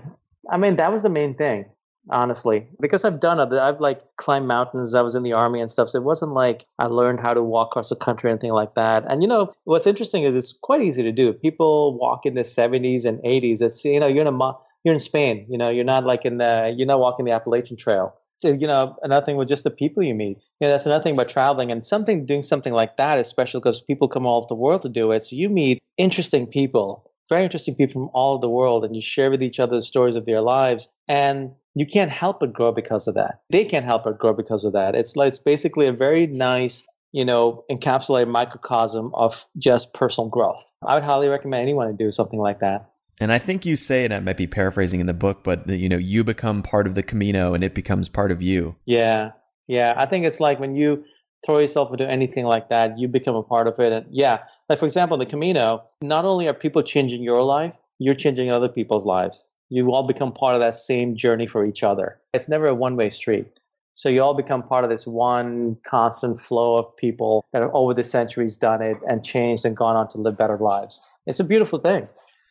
[0.50, 1.66] I mean, that was the main thing,
[2.10, 4.94] honestly, because I've done other, I've like climbed mountains.
[4.94, 7.44] I was in the army and stuff, so it wasn't like I learned how to
[7.44, 9.04] walk across the country or anything like that.
[9.10, 11.34] And you know, what's interesting is it's quite easy to do.
[11.34, 13.62] People walk in the 70s and 80s.
[13.62, 14.52] It's you know, you're in a
[14.86, 15.46] you're in Spain.
[15.50, 18.16] You know, you're not like in the you're not walking the Appalachian Trail.
[18.44, 20.38] You know, another thing with just the people you meet.
[20.60, 23.60] You know, that's another thing about traveling and something doing something like that is special
[23.60, 25.24] because people come all over the world to do it.
[25.24, 29.02] So you meet interesting people, very interesting people from all over the world, and you
[29.02, 30.88] share with each other the stories of their lives.
[31.08, 33.42] And you can't help but grow because of that.
[33.50, 34.96] They can't help but grow because of that.
[34.96, 40.72] It's like it's basically a very nice, you know, encapsulated microcosm of just personal growth.
[40.86, 42.90] I would highly recommend anyone to do something like that.
[43.20, 45.90] And I think you say, and I might be paraphrasing in the book, but you
[45.90, 48.76] know, you become part of the Camino, and it becomes part of you.
[48.86, 49.32] Yeah,
[49.68, 49.94] yeah.
[49.98, 51.04] I think it's like when you
[51.46, 53.92] throw yourself into anything like that, you become a part of it.
[53.92, 58.16] And yeah, like for example, the Camino, not only are people changing your life, you're
[58.16, 59.46] changing other people's lives.
[59.70, 62.20] You all become part of that same journey for each other.
[62.34, 63.48] It's never a one-way street.
[63.96, 67.96] So you all become part of this one constant flow of people that have over
[67.96, 71.12] the centuries done it and changed and gone on to live better lives.
[71.26, 72.08] It's a beautiful thing.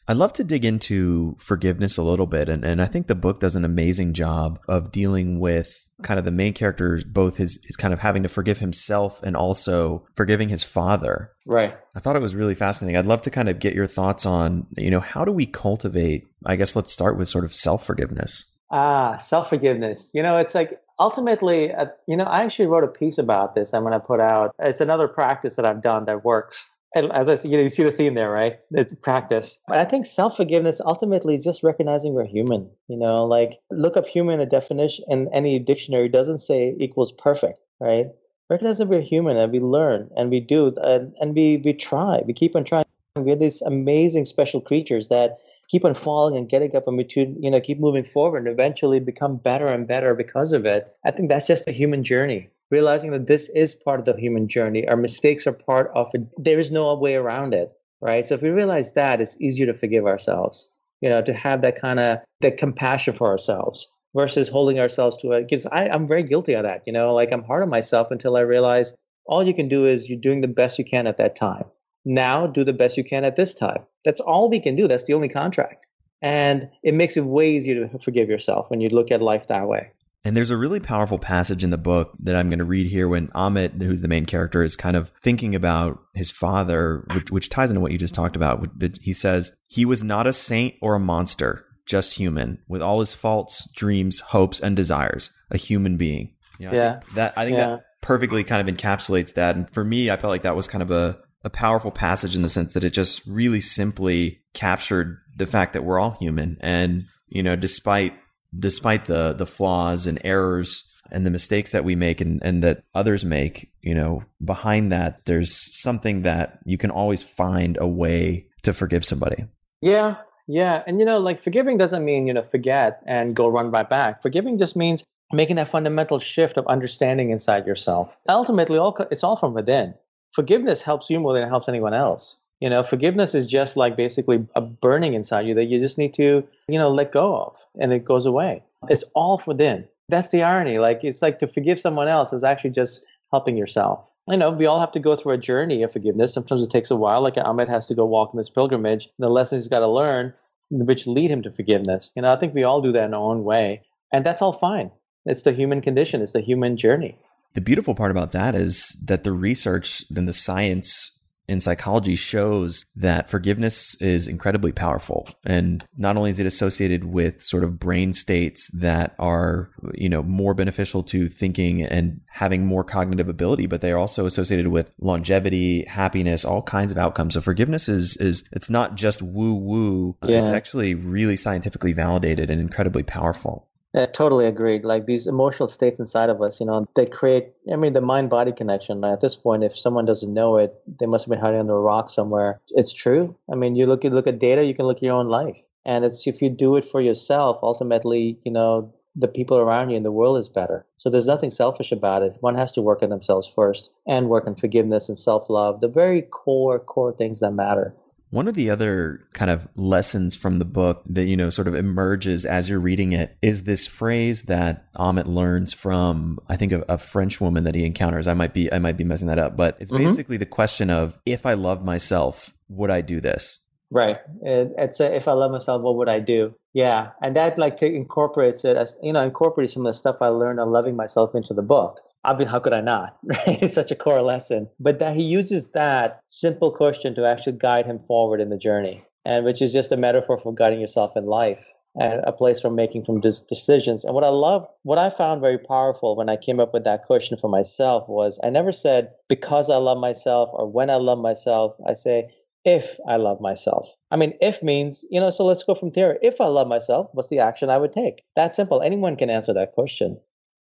[0.08, 2.48] I'd love to dig into forgiveness a little bit.
[2.48, 6.24] And, and I think the book does an amazing job of dealing with kind of
[6.24, 10.48] the main character, both his, his kind of having to forgive himself and also forgiving
[10.48, 11.32] his father.
[11.44, 11.76] Right.
[11.94, 12.96] I thought it was really fascinating.
[12.96, 16.28] I'd love to kind of get your thoughts on, you know, how do we cultivate,
[16.44, 18.44] I guess let's start with sort of self forgiveness.
[18.70, 20.10] Ah, self forgiveness.
[20.12, 23.72] You know, it's like ultimately, uh, you know, I actually wrote a piece about this.
[23.72, 24.54] I'm going to put out.
[24.58, 26.68] It's another practice that I've done that works.
[26.96, 28.58] And as I see, you, know, you see the theme there, right?
[28.70, 29.60] It's practice.
[29.68, 32.70] But I think self forgiveness ultimately is just recognizing we're human.
[32.88, 34.26] You know, like look up human.
[34.36, 38.06] In the definition in any dictionary doesn't say equals perfect, right?
[38.48, 42.22] Recognize that we're human and we learn and we do and, and we we try.
[42.26, 42.86] We keep on trying.
[43.14, 45.38] We're these amazing special creatures that
[45.68, 48.48] keep on falling and getting up and we to, you know keep moving forward and
[48.48, 50.88] eventually become better and better because of it.
[51.04, 54.48] I think that's just a human journey realizing that this is part of the human
[54.48, 54.86] journey.
[54.88, 56.22] Our mistakes are part of it.
[56.36, 58.26] There is no way around it, right?
[58.26, 60.68] So if we realize that, it's easier to forgive ourselves.
[61.02, 65.32] You know, to have that kind of that compassion for ourselves versus holding ourselves to
[65.32, 65.46] it.
[65.48, 66.82] Because I'm very guilty of that.
[66.86, 68.94] You know, like I'm hard on myself until I realize
[69.26, 71.64] all you can do is you're doing the best you can at that time.
[72.04, 73.84] Now, do the best you can at this time.
[74.04, 74.88] That's all we can do.
[74.88, 75.86] That's the only contract.
[76.22, 79.68] And it makes it way easier to forgive yourself when you look at life that
[79.68, 79.90] way.
[80.26, 83.08] And there's a really powerful passage in the book that I'm going to read here
[83.08, 87.48] when Amit, who's the main character, is kind of thinking about his father, which, which
[87.48, 88.66] ties into what you just talked about.
[89.00, 93.12] He says, He was not a saint or a monster, just human, with all his
[93.12, 96.34] faults, dreams, hopes, and desires, a human being.
[96.58, 97.00] You know, yeah.
[97.14, 97.68] That I think Yeah.
[97.68, 99.54] that perfectly kind of encapsulates that.
[99.54, 102.42] And for me, I felt like that was kind of a, a powerful passage in
[102.42, 106.56] the sense that it just really simply captured the fact that we're all human.
[106.60, 108.14] And, you know, despite
[108.58, 112.82] despite the the flaws and errors and the mistakes that we make and, and that
[112.94, 118.46] others make, you know, behind that there's something that you can always find a way
[118.62, 119.44] to forgive somebody.
[119.82, 120.16] Yeah,
[120.48, 120.82] yeah.
[120.86, 124.20] And you know, like forgiving doesn't mean, you know, forget and go run right back.
[124.22, 128.16] Forgiving just means making that fundamental shift of understanding inside yourself.
[128.28, 129.94] Ultimately, all it's all from within.
[130.36, 132.38] forgiveness helps you more than it helps anyone else.
[132.60, 136.14] You know, forgiveness is just like basically a burning inside you that you just need
[136.14, 138.62] to, you know, let go of and it goes away.
[138.88, 139.86] It's all within.
[140.08, 140.78] That's the irony.
[140.78, 144.10] Like it's like to forgive someone else is actually just helping yourself.
[144.28, 146.32] You know, we all have to go through a journey of forgiveness.
[146.32, 147.22] Sometimes it takes a while.
[147.22, 150.32] Like Amit has to go walk in this pilgrimage, the lessons he's got to learn,
[150.70, 152.12] which lead him to forgiveness.
[152.16, 153.82] You know, I think we all do that in our own way.
[154.12, 154.90] And that's all fine.
[155.26, 157.18] It's the human condition, it's the human journey.
[157.54, 161.15] The beautiful part about that is that the research and the science
[161.48, 165.28] in psychology shows that forgiveness is incredibly powerful.
[165.44, 170.22] And not only is it associated with sort of brain states that are, you know,
[170.22, 174.92] more beneficial to thinking and having more cognitive ability, but they are also associated with
[175.00, 177.34] longevity, happiness, all kinds of outcomes.
[177.34, 180.16] So forgiveness is, is, it's not just woo woo.
[180.24, 180.40] Yeah.
[180.40, 183.68] It's actually really scientifically validated and incredibly powerful.
[183.96, 184.84] I totally agreed.
[184.84, 188.28] Like these emotional states inside of us, you know, they create, I mean, the mind
[188.28, 189.02] body connection.
[189.04, 191.80] At this point, if someone doesn't know it, they must have been hiding under a
[191.80, 192.60] rock somewhere.
[192.70, 193.34] It's true.
[193.50, 195.58] I mean, you look at, look at data, you can look at your own life.
[195.86, 199.96] And it's if you do it for yourself, ultimately, you know, the people around you
[199.96, 200.84] in the world is better.
[200.98, 202.36] So there's nothing selfish about it.
[202.40, 205.88] One has to work on themselves first and work on forgiveness and self love, the
[205.88, 207.94] very core, core things that matter.
[208.30, 211.74] One of the other kind of lessons from the book that, you know, sort of
[211.74, 216.84] emerges as you're reading it is this phrase that Amit learns from, I think, a,
[216.88, 218.26] a French woman that he encounters.
[218.26, 220.04] I might be, I might be messing that up, but it's mm-hmm.
[220.04, 223.60] basically the question of if I love myself, would I do this?
[223.90, 224.18] Right.
[224.42, 226.54] It's a, if I love myself, what would I do?
[226.74, 227.10] Yeah.
[227.22, 230.28] And that like to incorporates it as, you know, incorporates some of the stuff I
[230.28, 232.00] learned on loving myself into the book.
[232.34, 233.18] Mean, how could I not?
[233.24, 233.62] Right?
[233.62, 234.68] It's such a core lesson.
[234.80, 239.04] But that he uses that simple question to actually guide him forward in the journey,
[239.24, 242.70] and which is just a metaphor for guiding yourself in life and a place for
[242.70, 244.04] making from decisions.
[244.04, 247.04] And what I love, what I found very powerful when I came up with that
[247.04, 251.18] question for myself was I never said because I love myself or when I love
[251.18, 251.74] myself.
[251.86, 252.28] I say
[252.66, 253.88] if I love myself.
[254.10, 256.18] I mean, if means, you know, so let's go from there.
[256.20, 258.22] If I love myself, what's the action I would take?
[258.34, 258.82] That simple.
[258.82, 260.18] Anyone can answer that question.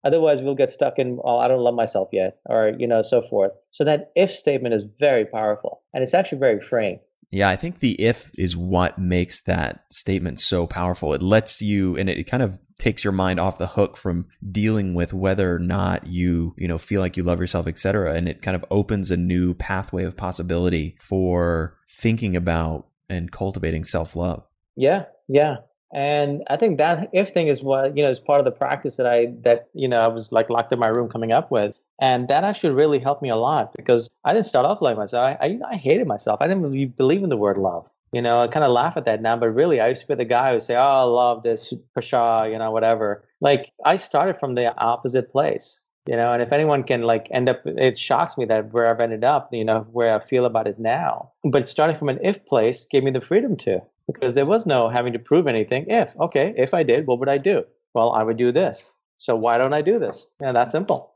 [0.04, 3.22] Otherwise, we'll get stuck in, oh, I don't love myself yet, or, you know, so
[3.22, 3.52] forth.
[3.72, 7.00] So that if statement is very powerful and it's actually very freeing.
[7.30, 11.14] Yeah, I think the if is what makes that statement so powerful.
[11.14, 14.96] It lets you, and it kind of takes your mind off the hook from dealing
[14.96, 18.16] with whether or not you, you know, feel like you love yourself, et cetera.
[18.16, 23.84] And it kind of opens a new pathway of possibility for thinking about and cultivating
[23.84, 24.44] self love.
[24.76, 25.58] Yeah, yeah.
[25.94, 28.96] And I think that if thing is what, you know, is part of the practice
[28.96, 31.76] that I, that, you know, I was like locked in my room coming up with.
[32.00, 35.38] And that actually really helped me a lot because I didn't start off like myself.
[35.40, 36.42] I, I, I hated myself.
[36.42, 37.90] I didn't really believe in the word love.
[38.12, 40.16] You know, I kind of laugh at that now, but really, I used to be
[40.16, 43.24] the guy who would say, "Oh, I love this pasha," you know, whatever.
[43.40, 46.34] Like I started from the opposite place, you know.
[46.34, 49.54] And if anyone can like end up, it shocks me that where I've ended up,
[49.54, 51.32] you know, where I feel about it now.
[51.46, 54.90] But starting from an if place gave me the freedom to because there was no
[54.90, 55.86] having to prove anything.
[55.88, 57.64] If, okay, if I did, what would I do?
[57.94, 58.84] Well, I would do this.
[59.18, 60.28] So why don't I do this?
[60.40, 61.11] Yeah, that's simple.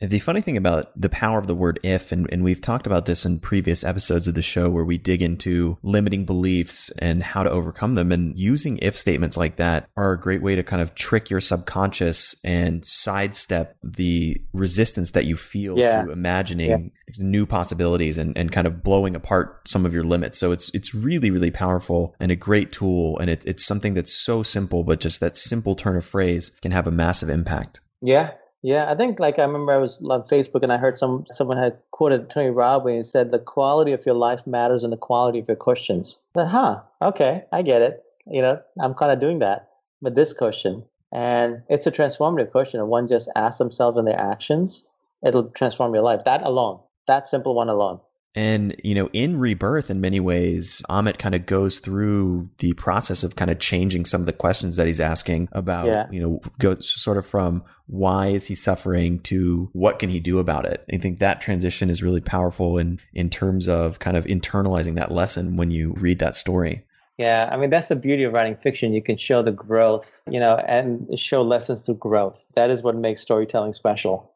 [0.00, 3.04] The funny thing about the power of the word if, and, and we've talked about
[3.04, 7.42] this in previous episodes of the show where we dig into limiting beliefs and how
[7.42, 8.10] to overcome them.
[8.10, 11.40] And using if statements like that are a great way to kind of trick your
[11.40, 16.02] subconscious and sidestep the resistance that you feel yeah.
[16.02, 17.14] to imagining yeah.
[17.18, 20.38] new possibilities and, and kind of blowing apart some of your limits.
[20.38, 23.18] So it's it's really, really powerful and a great tool.
[23.18, 26.72] And it, it's something that's so simple, but just that simple turn of phrase can
[26.72, 27.80] have a massive impact.
[28.00, 28.30] Yeah,
[28.62, 31.56] yeah, I think like I remember I was on Facebook and I heard some someone
[31.56, 35.38] had quoted Tony Robbins and said the quality of your life matters and the quality
[35.38, 36.18] of your questions.
[36.34, 38.04] But huh, okay, I get it.
[38.26, 39.70] You know, I'm kind of doing that
[40.02, 42.80] with this question, and it's a transformative question.
[42.80, 44.84] And one just asks themselves and their actions,
[45.24, 46.24] it'll transform your life.
[46.24, 48.00] That alone, that simple one alone.
[48.34, 53.24] And, you know, in Rebirth, in many ways, Amit kind of goes through the process
[53.24, 56.06] of kind of changing some of the questions that he's asking about, yeah.
[56.12, 60.38] you know, goes sort of from why is he suffering to what can he do
[60.38, 60.84] about it?
[60.92, 65.10] I think that transition is really powerful in, in terms of kind of internalizing that
[65.10, 66.84] lesson when you read that story.
[67.18, 68.94] Yeah, I mean, that's the beauty of writing fiction.
[68.94, 72.42] You can show the growth, you know, and show lessons through growth.
[72.54, 74.32] That is what makes storytelling special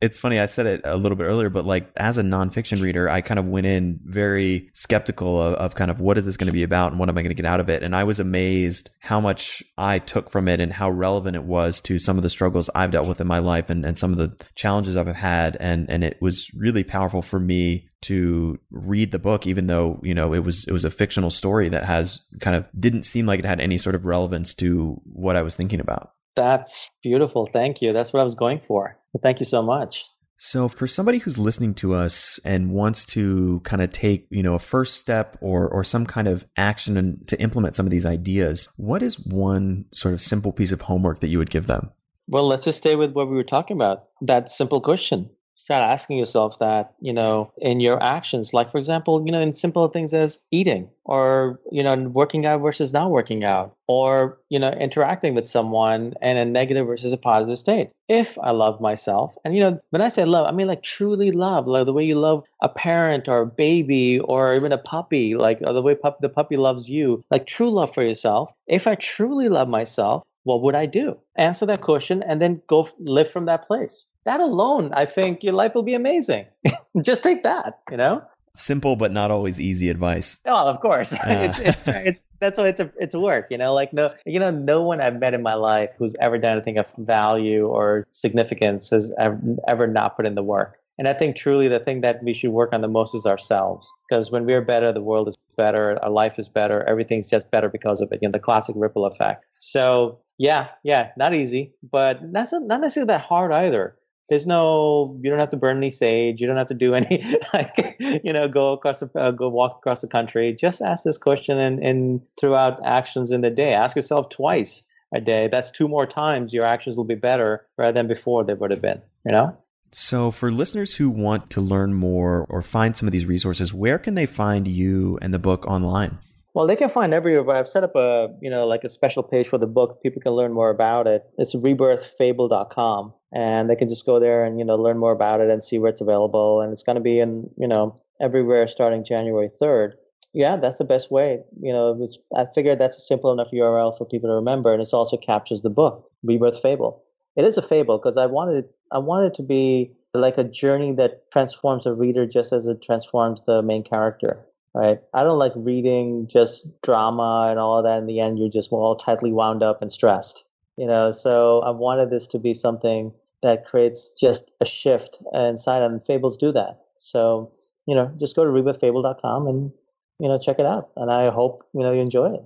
[0.00, 3.08] it's funny i said it a little bit earlier but like as a nonfiction reader
[3.08, 6.46] i kind of went in very skeptical of, of kind of what is this going
[6.46, 8.04] to be about and what am i going to get out of it and i
[8.04, 12.16] was amazed how much i took from it and how relevant it was to some
[12.16, 14.96] of the struggles i've dealt with in my life and, and some of the challenges
[14.96, 19.66] i've had and and it was really powerful for me to read the book even
[19.66, 23.04] though you know it was it was a fictional story that has kind of didn't
[23.04, 26.90] seem like it had any sort of relevance to what i was thinking about that's
[27.02, 27.46] beautiful.
[27.46, 27.92] Thank you.
[27.92, 28.98] That's what I was going for.
[29.22, 30.06] Thank you so much.
[30.36, 34.54] So for somebody who's listening to us and wants to kind of take, you know,
[34.54, 38.68] a first step or or some kind of action to implement some of these ideas,
[38.76, 41.90] what is one sort of simple piece of homework that you would give them?
[42.26, 44.04] Well, let's just stay with what we were talking about.
[44.22, 48.52] That simple question start asking yourself that you know in your actions.
[48.52, 52.60] Like for example you know in simple things as eating or you know working out
[52.60, 57.16] versus not working out or you know interacting with someone in a negative versus a
[57.16, 57.90] positive state.
[58.08, 61.30] If i love myself and you know when i say love i mean like truly
[61.30, 65.34] love like the way you love a parent or a baby or even a puppy
[65.34, 68.52] like the way pup- the puppy loves you like true love for yourself.
[68.66, 71.16] If i truly love myself what would I do?
[71.36, 74.08] Answer that question and then go live from that place.
[74.24, 76.46] That alone, I think your life will be amazing.
[77.02, 78.22] Just take that, you know?
[78.56, 80.38] Simple but not always easy advice.
[80.46, 81.12] Oh, of course.
[81.26, 84.52] it's, it's, it's, that's why it's a, it's work, you know, like no, you know,
[84.52, 88.90] no one I've met in my life who's ever done anything of value or significance
[88.90, 90.78] has ever, ever not put in the work.
[90.98, 93.90] And I think truly the thing that we should work on the most is ourselves.
[94.08, 97.68] Because when we're better, the world is better, our life is better, everything's just better
[97.68, 98.20] because of it.
[98.22, 99.44] You know, the classic ripple effect.
[99.58, 103.96] So yeah, yeah, not easy, but that's not, not necessarily that hard either.
[104.28, 106.40] There's no, you don't have to burn any sage.
[106.40, 109.78] You don't have to do any, like, you know, go across, the, uh, go walk
[109.78, 110.52] across the country.
[110.52, 113.74] Just ask this question and, and throughout actions in the day.
[113.74, 115.48] Ask yourself twice a day.
[115.48, 118.82] That's two more times your actions will be better rather than before they would have
[118.82, 119.56] been, you know?
[119.92, 123.98] So, for listeners who want to learn more or find some of these resources, where
[123.98, 126.18] can they find you and the book online?
[126.54, 129.48] Well, they can find everywhere, I've set up a, you know, like a special page
[129.48, 130.00] for the book.
[130.04, 131.24] People can learn more about it.
[131.36, 135.50] It's rebirthfable.com and they can just go there and, you know, learn more about it
[135.50, 136.60] and see where it's available.
[136.60, 139.94] And it's going to be in, you know, everywhere starting January 3rd.
[140.32, 141.40] Yeah, that's the best way.
[141.60, 144.72] You know, I figured that's a simple enough URL for people to remember.
[144.72, 147.02] And it also captures the book, Rebirth Fable.
[147.34, 150.92] It is a fable because I wanted I wanted it to be like a journey
[150.92, 154.98] that transforms a reader just as it transforms the main character right?
[155.14, 157.98] I don't like reading just drama and all that.
[157.98, 160.46] In the end, you're just all tightly wound up and stressed,
[160.76, 161.12] you know.
[161.12, 163.12] So I wanted this to be something
[163.42, 166.80] that creates just a shift inside, and fables do that.
[166.98, 167.52] So
[167.86, 169.72] you know, just go to rebirthfable.com and
[170.18, 172.44] you know check it out, and I hope you know you enjoy it.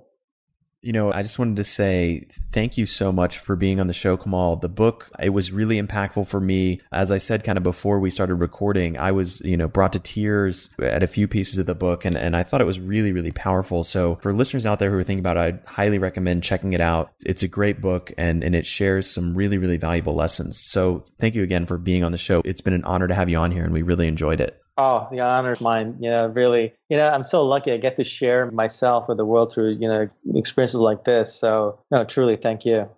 [0.81, 3.93] You know, I just wanted to say thank you so much for being on the
[3.93, 4.55] show, Kamal.
[4.55, 6.79] The book, it was really impactful for me.
[6.93, 9.99] As I said kind of before we started recording, I was, you know, brought to
[9.99, 13.11] tears at a few pieces of the book and, and I thought it was really,
[13.11, 13.83] really powerful.
[13.83, 16.81] So for listeners out there who are thinking about it, I highly recommend checking it
[16.81, 17.11] out.
[17.25, 20.57] It's a great book and, and it shares some really, really valuable lessons.
[20.57, 22.41] So thank you again for being on the show.
[22.45, 24.61] It's been an honor to have you on here and we really enjoyed it.
[24.81, 25.97] Oh, the honor is mine.
[25.99, 29.25] You know, really, you know, I'm so lucky I get to share myself with the
[29.25, 31.35] world through, you know, experiences like this.
[31.35, 32.89] So, no, truly, thank you.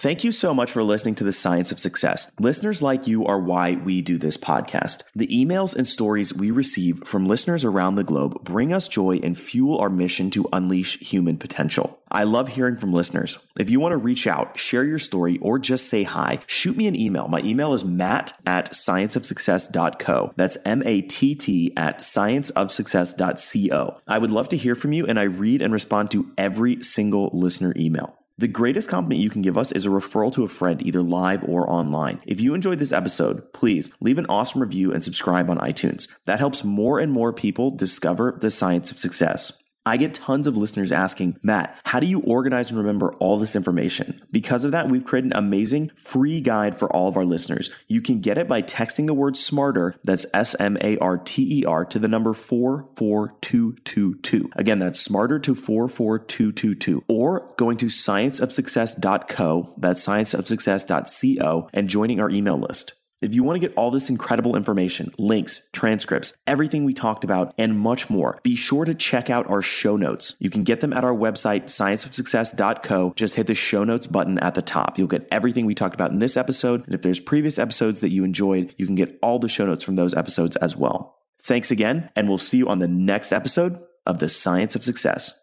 [0.00, 2.30] Thank you so much for listening to The Science of Success.
[2.38, 5.02] Listeners like you are why we do this podcast.
[5.16, 9.36] The emails and stories we receive from listeners around the globe bring us joy and
[9.36, 11.98] fuel our mission to unleash human potential.
[12.12, 13.40] I love hearing from listeners.
[13.58, 16.86] If you want to reach out, share your story, or just say hi, shoot me
[16.86, 17.26] an email.
[17.26, 20.32] My email is matt at scienceofsuccess.co.
[20.36, 24.00] That's M A T T at scienceofsuccess.co.
[24.06, 27.30] I would love to hear from you, and I read and respond to every single
[27.32, 28.14] listener email.
[28.38, 31.42] The greatest compliment you can give us is a referral to a friend, either live
[31.42, 32.20] or online.
[32.24, 36.06] If you enjoyed this episode, please leave an awesome review and subscribe on iTunes.
[36.24, 39.60] That helps more and more people discover the science of success.
[39.88, 43.56] I get tons of listeners asking, Matt, how do you organize and remember all this
[43.56, 44.20] information?
[44.30, 47.70] Because of that, we've created an amazing free guide for all of our listeners.
[47.86, 51.60] You can get it by texting the word smarter, that's S M A R T
[51.60, 54.50] E R, to the number 44222.
[54.56, 57.04] Again, that's smarter to 44222.
[57.08, 62.92] Or going to scienceofsuccess.co, that's scienceofsuccess.co, and joining our email list.
[63.20, 67.52] If you want to get all this incredible information, links, transcripts, everything we talked about,
[67.58, 70.36] and much more, be sure to check out our show notes.
[70.38, 73.14] You can get them at our website, scienceofsuccess.co.
[73.16, 74.98] Just hit the show notes button at the top.
[74.98, 76.84] You'll get everything we talked about in this episode.
[76.84, 79.82] And if there's previous episodes that you enjoyed, you can get all the show notes
[79.82, 81.16] from those episodes as well.
[81.42, 85.42] Thanks again, and we'll see you on the next episode of The Science of Success.